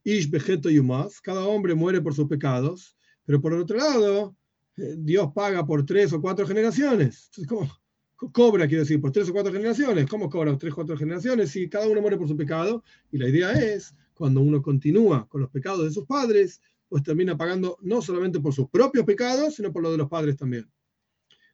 [0.05, 4.37] Ish Bejeto Yumas, cada hombre muere por sus pecados, pero por otro lado,
[4.77, 7.31] Dios paga por tres o cuatro generaciones.
[7.49, 7.71] ¿cómo?
[8.17, 10.07] Cobra, quiero decir, por tres o cuatro generaciones.
[10.09, 12.83] ¿Cómo cobra tres o cuatro generaciones si cada uno muere por su pecado?
[13.11, 17.37] Y la idea es, cuando uno continúa con los pecados de sus padres, pues termina
[17.37, 20.71] pagando no solamente por sus propios pecados, sino por los de los padres también.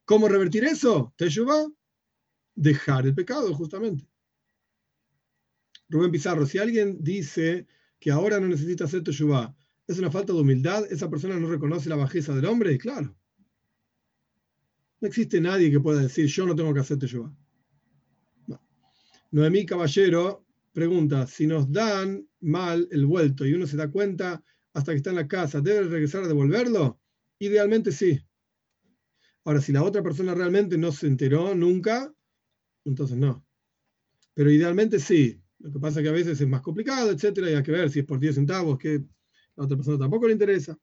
[0.04, 1.12] ¿Cómo revertir eso?
[1.16, 1.66] Teshuvah,
[2.54, 4.06] dejar el pecado, justamente.
[5.88, 7.66] Rubén Pizarro, si alguien dice
[7.98, 9.54] que ahora no necesita hacer Teshuvah,
[9.86, 10.84] ¿es una falta de humildad?
[10.90, 12.76] ¿Esa persona no reconoce la bajeza del hombre?
[12.78, 13.16] Claro.
[15.00, 17.34] No existe nadie que pueda decir, yo no tengo que hacer Teshuvah.
[18.46, 18.62] No.
[19.32, 24.92] Noemí Caballero pregunta, si nos dan mal el vuelto y uno se da cuenta hasta
[24.92, 26.98] que está en la casa, ¿debe regresar a devolverlo?
[27.38, 28.18] Idealmente sí.
[29.44, 32.14] Ahora, si la otra persona realmente no se enteró nunca,
[32.84, 33.44] entonces no.
[34.34, 35.40] Pero idealmente sí.
[35.58, 37.90] Lo que pasa es que a veces es más complicado, etcétera, y hay que ver
[37.90, 39.04] si es por 10 centavos, que
[39.56, 40.78] la otra persona tampoco le interesa.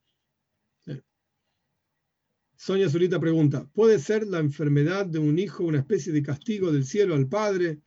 [2.56, 6.84] Sonia Zurita pregunta: ¿Puede ser la enfermedad de un hijo una especie de castigo del
[6.84, 7.82] cielo al padre?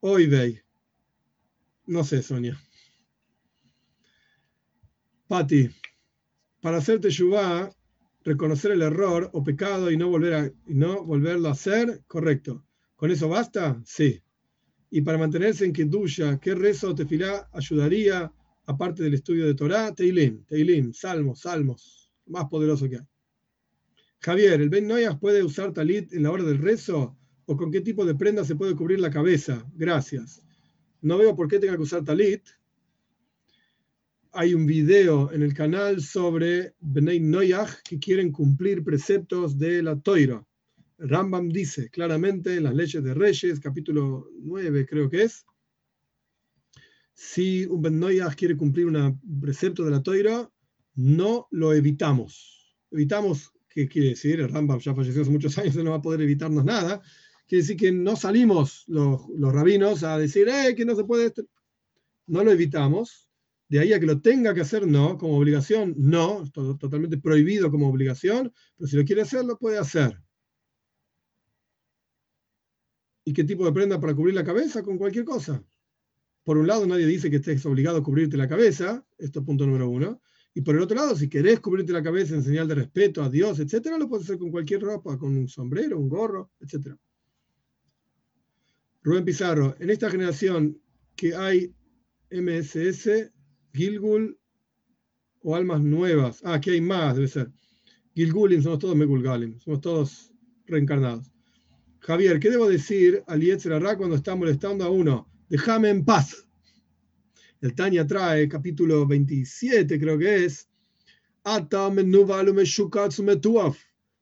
[0.00, 0.64] Hoy veis.
[1.86, 2.58] No sé, Sonia.
[5.28, 5.68] Patti,
[6.62, 7.70] para hacerte teshuvah,
[8.22, 12.64] reconocer el error o pecado y no, volver a, no volverlo a hacer, correcto.
[12.96, 13.78] ¿Con eso basta?
[13.84, 14.22] Sí.
[14.88, 18.32] Y para mantenerse en Kedusha, ¿qué rezo o tefilá ayudaría,
[18.66, 19.94] aparte del estudio de Torah?
[19.94, 23.06] Teilim, Teilim, salmos, salmos, más poderoso que hay.
[24.20, 27.14] Javier, ¿el Ben Noyas puede usar talit en la hora del rezo?
[27.44, 29.66] ¿O con qué tipo de prenda se puede cubrir la cabeza?
[29.74, 30.42] Gracias.
[31.02, 32.42] No veo por qué tenga que usar talit.
[34.32, 40.00] Hay un video en el canal sobre Benay Noyaj que quieren cumplir preceptos de la
[40.00, 40.42] Toira.
[40.96, 45.44] Rambam dice claramente en las leyes de Reyes, capítulo 9 creo que es,
[47.14, 48.00] si un Ben
[48.36, 50.50] quiere cumplir un precepto de la Toira,
[50.96, 52.76] no lo evitamos.
[52.90, 54.40] Evitamos, ¿qué quiere decir?
[54.40, 57.00] El Rambam ya falleció hace muchos años, no va a poder evitarnos nada.
[57.46, 61.32] Quiere decir que no salimos los, rabinos a decir, eh, que no se puede.
[62.26, 63.28] No lo evitamos.
[63.68, 65.18] De ahí a que lo tenga que hacer, no.
[65.18, 66.44] Como obligación, no.
[66.52, 68.52] totalmente prohibido como obligación.
[68.76, 70.20] Pero si lo quiere hacer, lo puede hacer.
[73.26, 74.82] ¿Y qué tipo de prenda para cubrir la cabeza?
[74.82, 75.62] Con cualquier cosa.
[76.44, 79.66] Por un lado, nadie dice que estés obligado a cubrirte la cabeza, esto es punto
[79.66, 80.20] número uno.
[80.52, 83.30] Y por el otro lado, si querés cubrirte la cabeza en señal de respeto a
[83.30, 86.96] Dios, etcétera, lo puedes hacer con cualquier ropa, con un sombrero, un gorro, etcétera.
[89.02, 90.80] Rubén Pizarro, en esta generación
[91.16, 91.74] que hay
[92.30, 93.32] MSS,
[93.72, 94.38] Gilgul
[95.40, 96.40] o almas nuevas.
[96.44, 97.50] Ah, aquí hay más, debe ser.
[98.14, 100.32] Gilgulim, somos todos Megulgalim, somos todos
[100.66, 101.32] reencarnados.
[101.98, 105.28] Javier, ¿qué debo decir al Yetzerará cuando está molestando a uno?
[105.48, 106.46] Déjame en paz.
[107.60, 110.68] El Tania trae, capítulo 27, creo que es.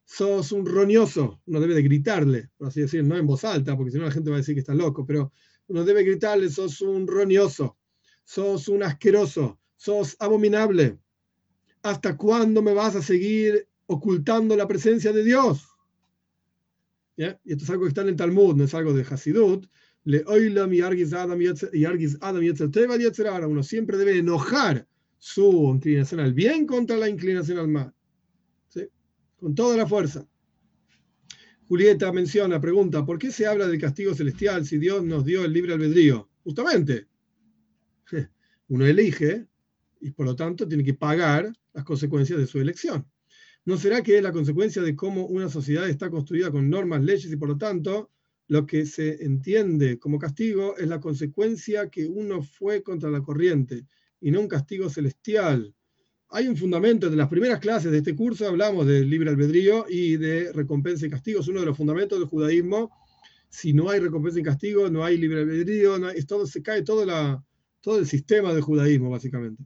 [0.04, 1.40] Sos un roñoso.
[1.46, 4.10] Uno debe de gritarle, por así decir, no en voz alta, porque si no la
[4.10, 5.32] gente va a decir que está loco, pero
[5.68, 7.78] uno debe gritarle: sos un roñoso,
[8.24, 10.98] sos un asqueroso, sos abominable.
[11.82, 15.68] ¿Hasta cuándo me vas a seguir ocultando la presencia de Dios?
[17.16, 19.68] Y esto es algo que está en el Talmud, no es algo de Hasidut.
[20.04, 21.38] Le oilam y Adam
[23.48, 24.86] Uno siempre debe enojar
[25.18, 27.94] su inclinación al bien contra la inclinación al mal.
[29.36, 30.26] Con toda la fuerza.
[31.66, 35.52] Julieta menciona, pregunta, ¿por qué se habla del castigo celestial si Dios nos dio el
[35.52, 36.28] libre albedrío?
[36.44, 37.06] Justamente,
[38.68, 39.46] uno elige
[40.00, 43.06] y por lo tanto tiene que pagar las consecuencias de su elección.
[43.64, 47.32] ¿No será que es la consecuencia de cómo una sociedad está construida con normas, leyes
[47.32, 48.10] y por lo tanto
[48.52, 53.86] lo que se entiende como castigo es la consecuencia que uno fue contra la corriente
[54.20, 55.74] y no un castigo celestial?
[56.28, 60.16] Hay un fundamento, de las primeras clases de este curso hablamos del libre albedrío y
[60.16, 62.90] de recompensa y castigo, es uno de los fundamentos del judaísmo.
[63.48, 67.04] Si no hay recompensa y castigo, no hay libre albedrío, no todo, se cae todo,
[67.80, 69.64] todo el sistema del judaísmo, básicamente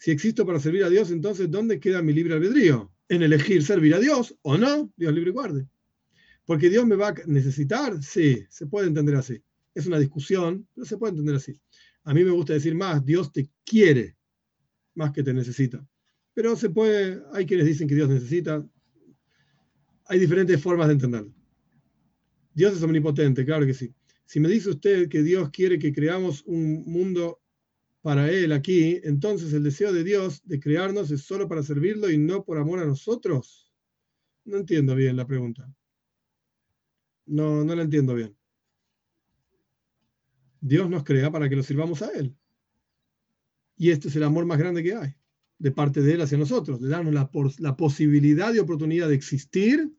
[0.00, 2.90] si existo para servir a Dios, entonces ¿dónde queda mi libre albedrío?
[3.10, 5.66] En elegir servir a Dios o no, Dios libre y guarde.
[6.50, 9.40] Porque Dios me va a necesitar, sí, se puede entender así.
[9.72, 11.56] Es una discusión, pero se puede entender así.
[12.02, 14.16] A mí me gusta decir más, Dios te quiere
[14.96, 15.86] más que te necesita.
[16.34, 18.68] Pero se puede, hay quienes dicen que Dios necesita.
[20.06, 21.32] Hay diferentes formas de entenderlo.
[22.52, 23.94] Dios es omnipotente, claro que sí.
[24.24, 27.40] Si me dice usted que Dios quiere que creamos un mundo
[28.02, 32.18] para Él aquí, entonces el deseo de Dios de crearnos es solo para servirlo y
[32.18, 33.72] no por amor a nosotros?
[34.44, 35.72] No entiendo bien la pregunta.
[37.30, 38.36] No, no la entiendo bien.
[40.60, 42.36] Dios nos crea para que lo sirvamos a Él.
[43.76, 45.14] Y este es el amor más grande que hay,
[45.58, 47.14] de parte de Él hacia nosotros, de darnos
[47.58, 49.90] la, posibilidad y oportunidad de existir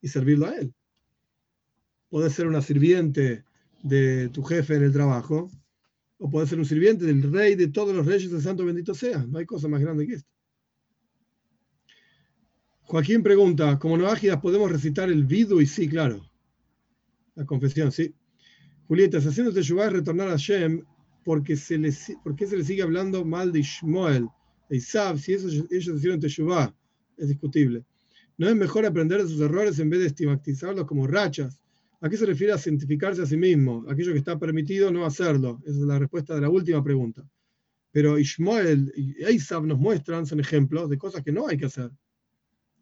[0.00, 0.72] y servirlo a Él.
[2.10, 3.44] Puedes ser una sirviente
[3.82, 5.50] de tu jefe en el trabajo,
[6.18, 9.26] o puedes ser un sirviente del rey de todos los reyes, el santo bendito sea.
[9.26, 10.30] No hay cosa más grande que esto.
[12.82, 16.24] Joaquín pregunta, como no ágidas podemos recitar el vidu y sí, claro.
[17.34, 18.14] La confesión, sí.
[18.86, 20.84] Julieta, haciendo Teshuvah es retornar a Shem
[21.24, 21.92] porque se le,
[22.22, 24.28] porque se le sigue hablando mal de Ishmael,
[24.68, 26.74] de Isab, si eso, ellos hicieron Teshuvah,
[27.16, 27.84] es discutible.
[28.36, 31.60] ¿No es mejor aprender de sus errores en vez de estigmatizarlos como rachas?
[32.00, 33.84] ¿A qué se refiere a cientificarse a sí mismo?
[33.88, 35.60] Aquello que está permitido no hacerlo.
[35.64, 37.26] Esa es la respuesta de la última pregunta.
[37.92, 41.90] Pero Ishmael y Isab nos muestran, son ejemplos de cosas que no hay que hacer.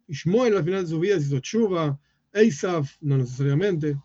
[0.09, 2.01] Ishmael al final de su vida hizo chuva,
[2.33, 3.97] Eisaf no necesariamente.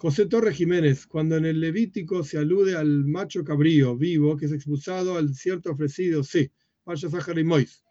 [0.00, 4.52] José Torres Jiménez, cuando en el Levítico se alude al macho cabrío vivo que es
[4.52, 6.50] expulsado al cierto ofrecido, sí,
[6.86, 7.06] vaya
[7.36, 7.84] y Mois,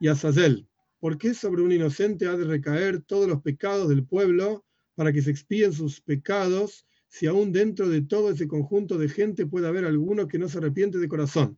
[0.00, 0.66] y Azazel,
[0.98, 4.64] ¿por qué sobre un inocente ha de recaer todos los pecados del pueblo
[4.96, 9.46] para que se expíen sus pecados si aún dentro de todo ese conjunto de gente
[9.46, 11.56] puede haber alguno que no se arrepiente de corazón?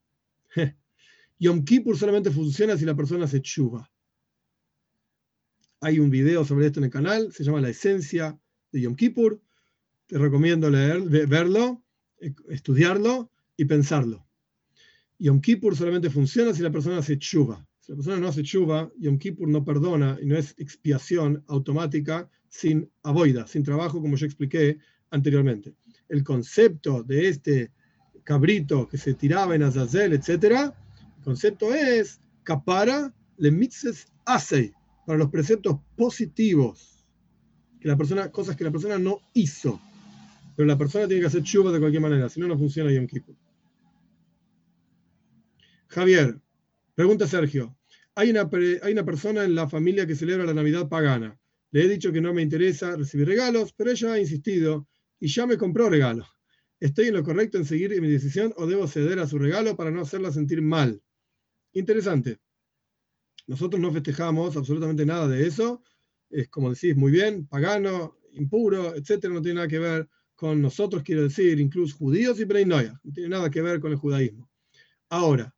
[1.38, 3.90] Yom Kippur solamente funciona si la persona se chuva.
[5.80, 8.38] Hay un video sobre esto en el canal, se llama La esencia
[8.72, 9.40] de Yom Kippur.
[10.06, 11.84] Te recomiendo leer, verlo,
[12.20, 14.26] eh, estudiarlo y pensarlo.
[15.18, 17.66] Yom Kippur solamente funciona si la persona hace chuva.
[17.80, 22.28] Si la persona no hace chuva, Yom Kippur no perdona y no es expiación automática
[22.48, 24.78] sin avoida, sin trabajo, como yo expliqué
[25.10, 25.74] anteriormente.
[26.08, 27.72] El concepto de este
[28.24, 30.72] cabrito que se tiraba en Azazel, etc.,
[31.18, 34.72] el concepto es capara le mitzes asei,
[35.06, 37.04] para los preceptos positivos,
[37.80, 39.80] que la persona, cosas que la persona no hizo.
[40.56, 43.06] Pero la persona tiene que hacer chuva de cualquier manera, si no, no funciona Yom
[43.06, 43.36] Kippur.
[45.88, 46.40] Javier,
[46.94, 47.76] pregunta Sergio.
[48.14, 48.48] Hay una,
[48.82, 51.38] hay una persona en la familia que celebra la Navidad pagana.
[51.70, 54.88] Le he dicho que no me interesa recibir regalos, pero ella ha insistido
[55.20, 56.26] y ya me compró regalo.
[56.80, 59.90] ¿Estoy en lo correcto en seguir mi decisión o debo ceder a su regalo para
[59.90, 61.02] no hacerla sentir mal?
[61.72, 62.38] Interesante.
[63.46, 65.82] Nosotros no festejamos absolutamente nada de eso.
[66.30, 71.02] Es como decís, muy bien, pagano, impuro, etcétera, no tiene nada que ver con nosotros,
[71.02, 74.48] quiero decir, incluso judíos y breinoia, no tiene nada que ver con el judaísmo.
[75.08, 75.54] Ahora,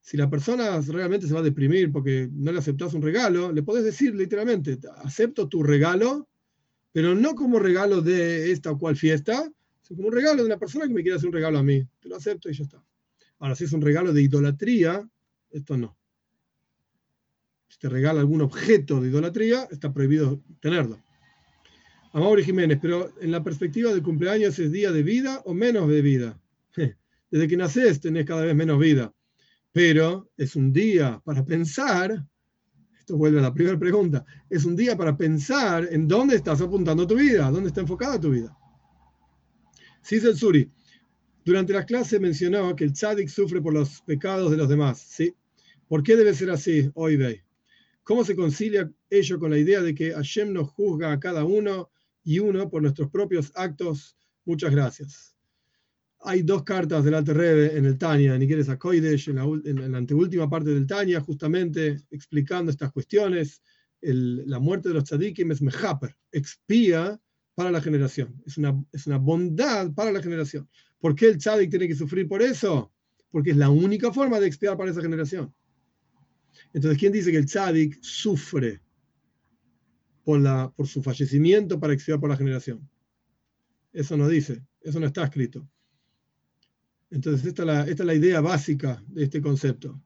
[0.00, 3.62] si la persona realmente se va a deprimir porque no le aceptas un regalo, le
[3.62, 6.28] podés decir literalmente, acepto tu regalo,
[6.90, 9.48] pero no como regalo de esta o cual fiesta,
[9.82, 11.86] sino como un regalo de una persona que me quiere hacer un regalo a mí.
[12.00, 12.82] Te lo acepto y ya está.
[13.38, 15.08] Ahora, si es un regalo de idolatría,
[15.50, 15.96] esto no
[17.72, 21.02] si te regala algún objeto de idolatría, está prohibido tenerlo.
[22.14, 26.02] Amaury Jiménez, pero en la perspectiva del cumpleaños es día de vida o menos de
[26.02, 26.38] vida.
[27.30, 29.14] Desde que naces tenés cada vez menos vida,
[29.72, 32.22] pero es un día para pensar,
[32.98, 37.06] esto vuelve a la primera pregunta, es un día para pensar en dónde estás apuntando
[37.06, 38.54] tu vida, dónde está enfocada tu vida.
[40.10, 40.70] el Suri,
[41.42, 45.00] durante las clases mencionó que el tzadik sufre por los pecados de los demás.
[45.00, 45.34] ¿sí?
[45.88, 47.40] ¿Por qué debe ser así hoy?
[48.04, 51.90] ¿Cómo se concilia ello con la idea de que Hashem nos juzga a cada uno
[52.24, 54.16] y uno por nuestros propios actos?
[54.44, 55.36] Muchas gracias.
[56.20, 59.98] Hay dos cartas del Alter Rebbe en el Tania, Nikeres Akoidesh, en la, en la
[59.98, 63.60] anteúltima parte del Tania, justamente explicando estas cuestiones.
[64.00, 67.20] la muerte de los tzadikim es mejaper, expía
[67.54, 68.40] para la generación.
[68.46, 70.68] Es una, es una bondad para la generación.
[70.98, 72.92] ¿Por qué el tzadik tiene que sufrir por eso?
[73.30, 75.52] Porque es la única forma de expiar para esa generación.
[76.72, 78.80] Entonces, ¿quién dice que el tzadik sufre
[80.24, 82.88] por, su fallecimiento para expiar por la generación?
[83.92, 85.68] Eso no dice, eso no está escrito.
[87.10, 90.02] Entonces, esta es, la, esta es la idea básica de este concepto.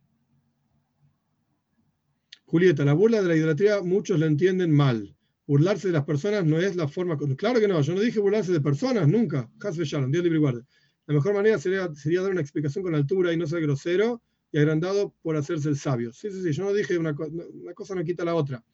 [2.46, 5.16] Julieta, la burla de la idolatría muchos la entienden mal.
[5.46, 7.16] Burlarse de las personas no es la forma.
[7.36, 9.48] Claro que no, yo no dije burlarse de personas, nunca.
[9.60, 10.62] Hasbe Shalom, Dios libre y guarde.
[11.06, 14.58] La mejor manera sería, sería dar una explicación con altura y no ser grosero y
[14.58, 16.12] agrandado por hacerse el sabio.
[16.12, 18.64] Sí, sí, sí, yo no dije una, una cosa no quita la otra.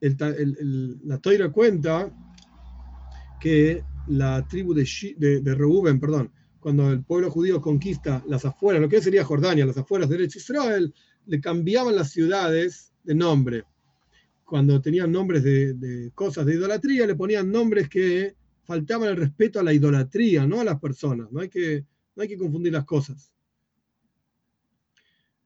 [0.00, 2.10] La Toira cuenta
[3.40, 4.84] que la tribu de,
[5.16, 10.08] de perdón, cuando el pueblo judío conquista las afueras, lo que sería Jordania, las afueras
[10.08, 10.94] de Israel,
[11.26, 13.64] le cambiaban las ciudades de nombre.
[14.44, 19.62] Cuando tenían nombres de, cosas de idolatría, le ponían nombres que faltaban el respeto a
[19.62, 21.30] la idolatría, no a las personas.
[21.32, 23.32] No hay que, no hay que confundir las cosas.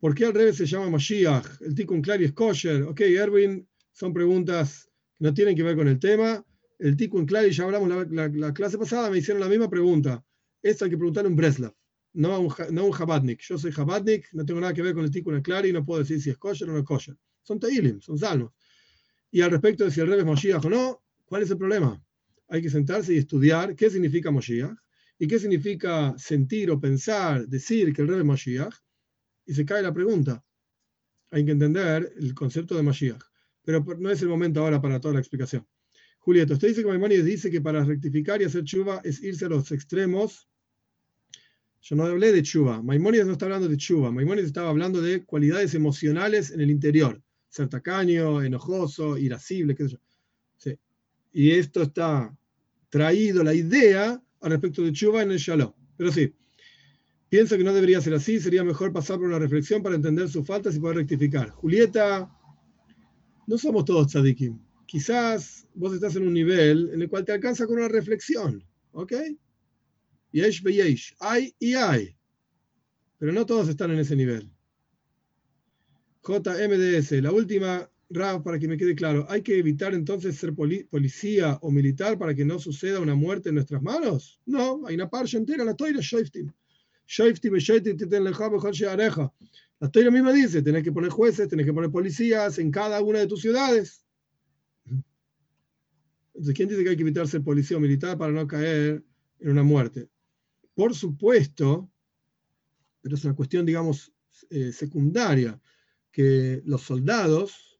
[0.00, 1.62] ¿Por qué al revés se llama Mashiach?
[1.62, 2.82] El Tikkun Klari es kosher.
[2.82, 6.44] Ok, Erwin, son preguntas que no tienen que ver con el tema.
[6.80, 10.22] el Tikkun Klal, y ya hablamos la, la, clase pasada, me hicieron la misma pregunta.
[10.60, 11.74] Esto hay que preguntarle a un Breslav,
[12.14, 13.36] no un, no un.
[13.38, 16.00] Yo soy Chabadnik, no tengo nada que ver con el Tikkun Klal y no puedo
[16.00, 17.16] decir si es kosher o no es kosher.
[17.42, 18.52] Son Teilim, son salmos.
[19.30, 22.02] Y al respecto de si el rey es Moshiach o no, ¿cuál es el problema?
[22.48, 24.76] Hay que sentarse y estudiar qué significa Moshiach
[25.18, 28.74] y qué significa sentir o pensar, decir que el rey es Moshiach.
[29.46, 30.44] Y se cae la pregunta.
[31.30, 33.22] Hay que entender el concepto de Mashiach.
[33.64, 35.66] Pero no es el momento ahora para toda la explicación.
[36.18, 39.48] Julieta, usted dice que Maimónides dice que para rectificar y hacer chuva es irse a
[39.48, 40.48] los extremos.
[41.82, 42.82] Yo no hablé de chuva.
[42.82, 44.10] Maimónides no está hablando de chuva.
[44.10, 47.22] Maimónides estaba hablando de cualidades emocionales en el interior.
[47.50, 49.98] Ser tacaño, enojoso, irascible, qué sé yo.
[50.56, 50.78] Sí.
[51.32, 52.34] Y esto está
[52.88, 55.74] traído, la idea al respecto de chuva en el shalom.
[55.96, 56.34] Pero sí,
[57.28, 58.40] pienso que no debería ser así.
[58.40, 61.50] Sería mejor pasar por una reflexión para entender sus faltas y poder rectificar.
[61.50, 62.30] Julieta,
[63.46, 67.66] no somos todos tzadikim quizás vos estás en un nivel en el cual te alcanza
[67.66, 69.12] con una reflexión, ¿ok?
[70.32, 72.16] Yesh yesh, hay y hay,
[73.18, 74.50] pero no todos están en ese nivel.
[76.22, 81.58] JMDS, la última, Rav, para que me quede claro, ¿hay que evitar entonces ser policía
[81.60, 84.40] o militar para que no suceda una muerte en nuestras manos?
[84.46, 86.50] No, hay una parte entera, la toira Shoiftim.
[87.06, 87.96] Shoiftim, Shoiftim,
[89.84, 93.18] La toira misma dice, tenés que poner jueces, tenés que poner policías en cada una
[93.18, 94.02] de tus ciudades.
[96.28, 99.04] Entonces, ¿quién dice que hay que evitar ser policía o militar para no caer
[99.40, 100.08] en una muerte?
[100.74, 101.92] Por supuesto,
[103.02, 104.10] pero es una cuestión, digamos,
[104.48, 105.60] eh, secundaria,
[106.10, 107.78] que los soldados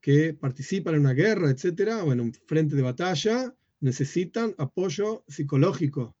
[0.00, 6.16] que participan en una guerra, etcétera, o en un frente de batalla, necesitan apoyo psicológico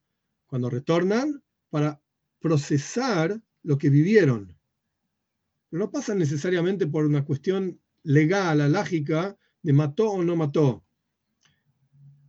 [0.46, 1.98] cuando retornan para
[2.40, 4.57] procesar lo que vivieron.
[5.70, 10.84] No pasa necesariamente por una cuestión legal, lógica, de mató o no mató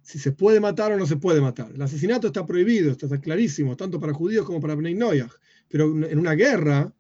[0.10, 1.72] si se puede matar o no se puede matar.
[1.72, 4.98] El asesinato está prohibido, está, clarísimo, tanto para judíos como para Bnei.
[5.68, 6.92] Pero en una guerra,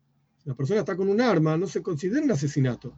[0.45, 2.93] la persona está con un arma, no se considera un asesinato.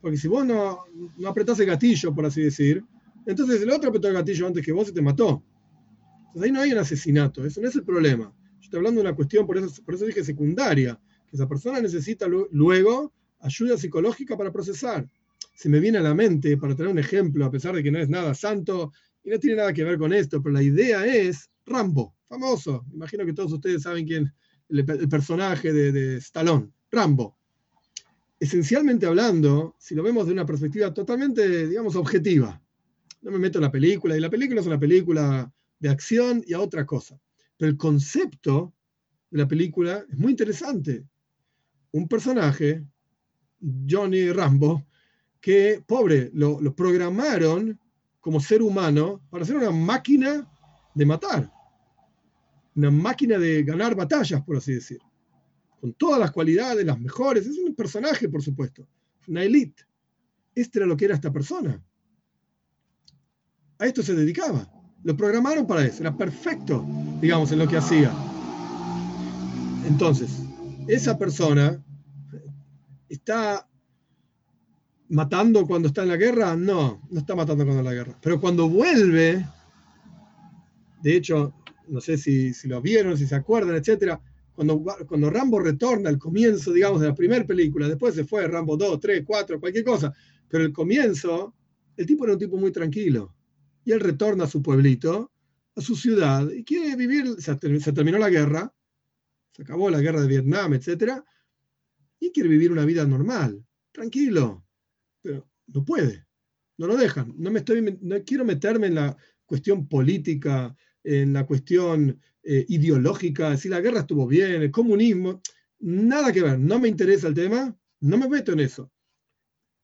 [0.00, 0.84] Porque si vos no,
[1.16, 2.84] no apretás el gatillo, por así decir,
[3.26, 5.42] entonces el otro apretó el gatillo antes que vos y te mató.
[6.28, 8.32] Entonces ahí no hay un asesinato, eso no es el problema.
[8.60, 10.96] Yo estoy hablando de una cuestión, por eso, por eso dije secundaria,
[11.28, 15.08] que esa persona necesita luego ayuda psicológica para procesar.
[15.54, 17.98] Se me viene a la mente, para tener un ejemplo, a pesar de que no
[17.98, 18.92] es nada santo,
[19.22, 22.84] y no tiene nada que ver con esto, pero la idea es Rambo, famoso.
[22.92, 24.32] Imagino que todos ustedes saben quién,
[24.68, 27.36] el, el personaje de, de Stallone, Rambo.
[28.40, 32.62] Esencialmente hablando, si lo vemos de una perspectiva totalmente, digamos, objetiva,
[33.22, 36.54] no me meto en la película, y la película es una película de acción y
[36.54, 37.20] a otra cosa.
[37.56, 38.72] Pero el concepto
[39.30, 41.04] de la película es muy interesante.
[41.92, 42.84] Un personaje,
[43.88, 44.84] Johnny Rambo,
[45.40, 47.78] que, pobre, lo, programaron
[48.20, 50.46] como ser humano para ser una máquina
[50.94, 51.50] de matar,
[52.74, 54.98] una máquina de ganar batallas, por así decir,
[55.80, 57.46] con todas las cualidades, las mejores.
[57.46, 58.86] Es un personaje, por supuesto,
[59.26, 59.84] una elite.
[60.54, 61.82] Este era lo que era esta persona.
[63.78, 64.68] A esto se dedicaba.
[65.04, 66.02] Lo programaron para eso.
[66.02, 66.84] Era perfecto,
[67.20, 68.12] digamos, en lo que hacía.
[69.86, 70.47] Entonces,
[70.88, 71.84] esa persona
[73.08, 73.68] está
[75.10, 76.56] matando cuando está en la guerra?
[76.56, 78.18] No, no está matando cuando está en la guerra.
[78.22, 79.46] Pero cuando vuelve,
[81.02, 81.54] de hecho,
[81.88, 84.20] no sé si, si lo vieron, si se acuerdan, etcétera,
[84.54, 88.76] cuando, cuando Rambo retorna al comienzo, digamos, de la primera película, después se fue Rambo
[88.76, 90.12] 2, 3, 4, cualquier cosa,
[90.48, 91.54] pero el comienzo,
[91.96, 93.34] el tipo era un tipo muy tranquilo.
[93.84, 95.30] Y él retorna a su pueblito,
[95.76, 98.72] a su ciudad, y quiere vivir, se, se terminó la guerra,
[99.58, 101.24] se acabó la guerra de Vietnam, etcétera,
[102.20, 104.64] y quiere vivir una vida normal, tranquilo,
[105.20, 106.26] pero no puede,
[106.76, 107.34] no lo dejan.
[107.36, 113.56] No, me estoy, no quiero meterme en la cuestión política, en la cuestión eh, ideológica,
[113.56, 115.42] si la guerra estuvo bien, el comunismo,
[115.80, 118.92] nada que ver, no me interesa el tema, no me meto en eso.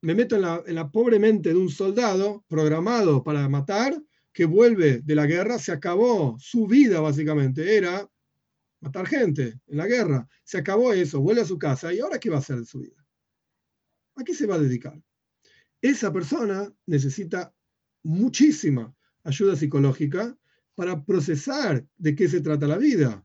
[0.02, 4.00] Me meto la, en la pobre mente de un soldado programado para matar,
[4.32, 8.08] que vuelve de la guerra, se acabó su vida básicamente, era
[8.84, 12.30] matar gente en la guerra, se acabó eso, vuelve a su casa y ahora qué
[12.30, 13.04] va a hacer de su vida.
[14.16, 15.02] ¿A qué se va a dedicar?
[15.84, 17.54] esa persona necesita
[18.04, 20.34] muchísima ayuda psicológica
[20.74, 23.22] para procesar de qué se trata la vida.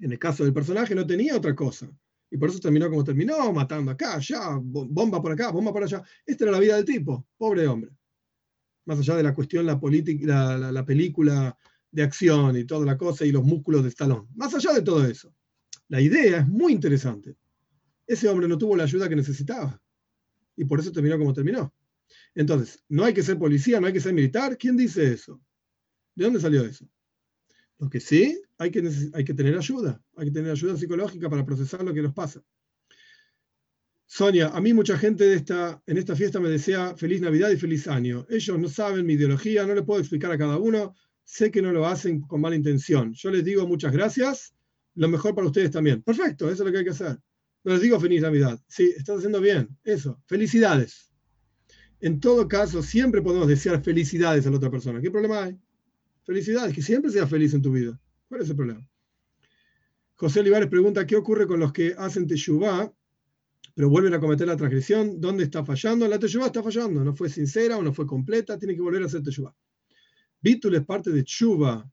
[0.00, 1.88] En el caso del personaje no tenía otra cosa.
[2.28, 6.02] Y por eso terminó como terminó, matando acá, allá, bomba por acá, bomba por allá.
[6.26, 7.92] Esta era la vida del tipo, pobre hombre.
[8.86, 9.78] Más allá de la cuestión, la,
[10.58, 11.56] la, la película
[11.90, 14.28] de acción y toda la cosa y los músculos de Stallone.
[14.34, 15.34] Más allá de todo eso.
[15.88, 17.36] La idea es muy interesante.
[18.06, 19.80] Ese hombre no tuvo la ayuda que necesitaba
[20.56, 21.74] y por eso terminó como terminó.
[22.34, 24.56] Entonces, no hay que ser policía, no hay que ser militar.
[24.58, 25.40] ¿Quién dice eso?
[26.14, 26.88] ¿De dónde salió eso?
[27.78, 31.46] Lo que sí, hay que, hay que tener ayuda, hay que tener ayuda psicológica para
[31.46, 32.42] procesar lo que nos pasa.
[34.04, 37.56] Sonia, a mí mucha gente de esta, en esta fiesta me desea feliz Navidad y
[37.56, 38.26] feliz año.
[38.28, 40.94] Ellos no saben mi ideología, no le puedo explicar a cada uno,
[41.30, 43.12] sé que no lo hacen con mala intención.
[43.12, 44.52] Yo les digo muchas gracias,
[44.96, 46.02] lo mejor para ustedes también.
[46.02, 47.18] Perfecto, eso es lo que hay que hacer.
[47.62, 48.60] Pero les digo feliz Navidad.
[48.66, 50.20] Sí, estás haciendo bien, eso.
[50.26, 51.12] Felicidades.
[52.00, 55.00] En todo caso, siempre podemos desear felicidades a la otra persona.
[55.00, 55.58] ¿Qué problema hay?
[56.24, 58.00] Felicidades, que siempre seas feliz en tu vida.
[58.28, 58.88] ¿Cuál es el problema?
[60.16, 62.92] José Olivares pregunta, ¿qué ocurre con los que hacen teshuvah,
[63.74, 65.20] pero vuelven a cometer la transgresión?
[65.20, 66.08] ¿Dónde está fallando?
[66.08, 69.06] La teshuvah está fallando, no fue sincera o no fue completa, tiene que volver a
[69.06, 69.54] hacer teshuvah.
[70.42, 71.84] Bitul es parte de teshuvah.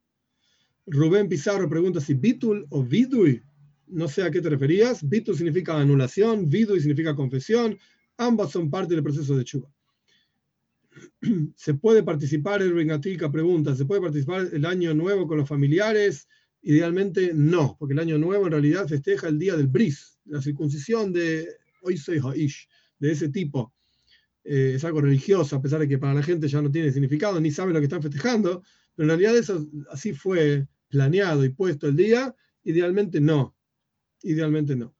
[0.86, 3.42] Rubén Pizarro pregunta si bitul o vidui,
[3.88, 5.06] no sé a qué te referías.
[5.06, 7.78] Bitul significa anulación, vidui significa confesión,
[8.16, 9.70] ambas son parte del proceso de teshuvah.
[11.56, 16.26] ¿Se puede participar, el Gatica pregunta, ¿se puede participar el año nuevo con los familiares?
[16.62, 21.12] Idealmente no, porque el año nuevo en realidad festeja el día del bris, la circuncisión
[21.12, 21.48] de
[21.82, 22.68] hoy soy Haish,
[22.98, 23.72] de ese tipo.
[24.50, 27.38] Eh, es algo religioso, a pesar de que para la gente ya no tiene significado,
[27.38, 28.62] ni sabe lo que están festejando,
[28.94, 32.34] pero en realidad eso así fue planeado y puesto el día,
[32.64, 33.54] idealmente no,
[34.22, 34.96] idealmente no.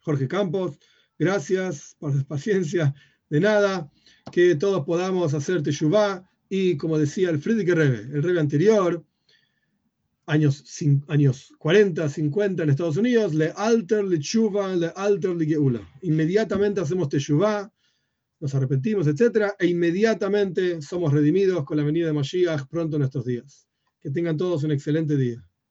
[0.00, 0.78] Jorge Campos,
[1.18, 2.94] gracias por la paciencia,
[3.28, 3.90] de nada
[4.30, 9.04] que todos podamos hacer Teshuvah y como decía el Friedrich Rebbe, el Rebbe anterior,
[10.26, 10.64] años,
[11.08, 15.80] años 40, 50 en Estados Unidos, le alter le tshuva, le alter le geula.
[16.02, 17.72] Inmediatamente hacemos Teshuvah,
[18.40, 19.52] nos arrepentimos, etc.
[19.58, 23.68] E inmediatamente somos redimidos con la venida de Mashiach pronto en estos días.
[24.00, 25.42] Que tengan todos un excelente día.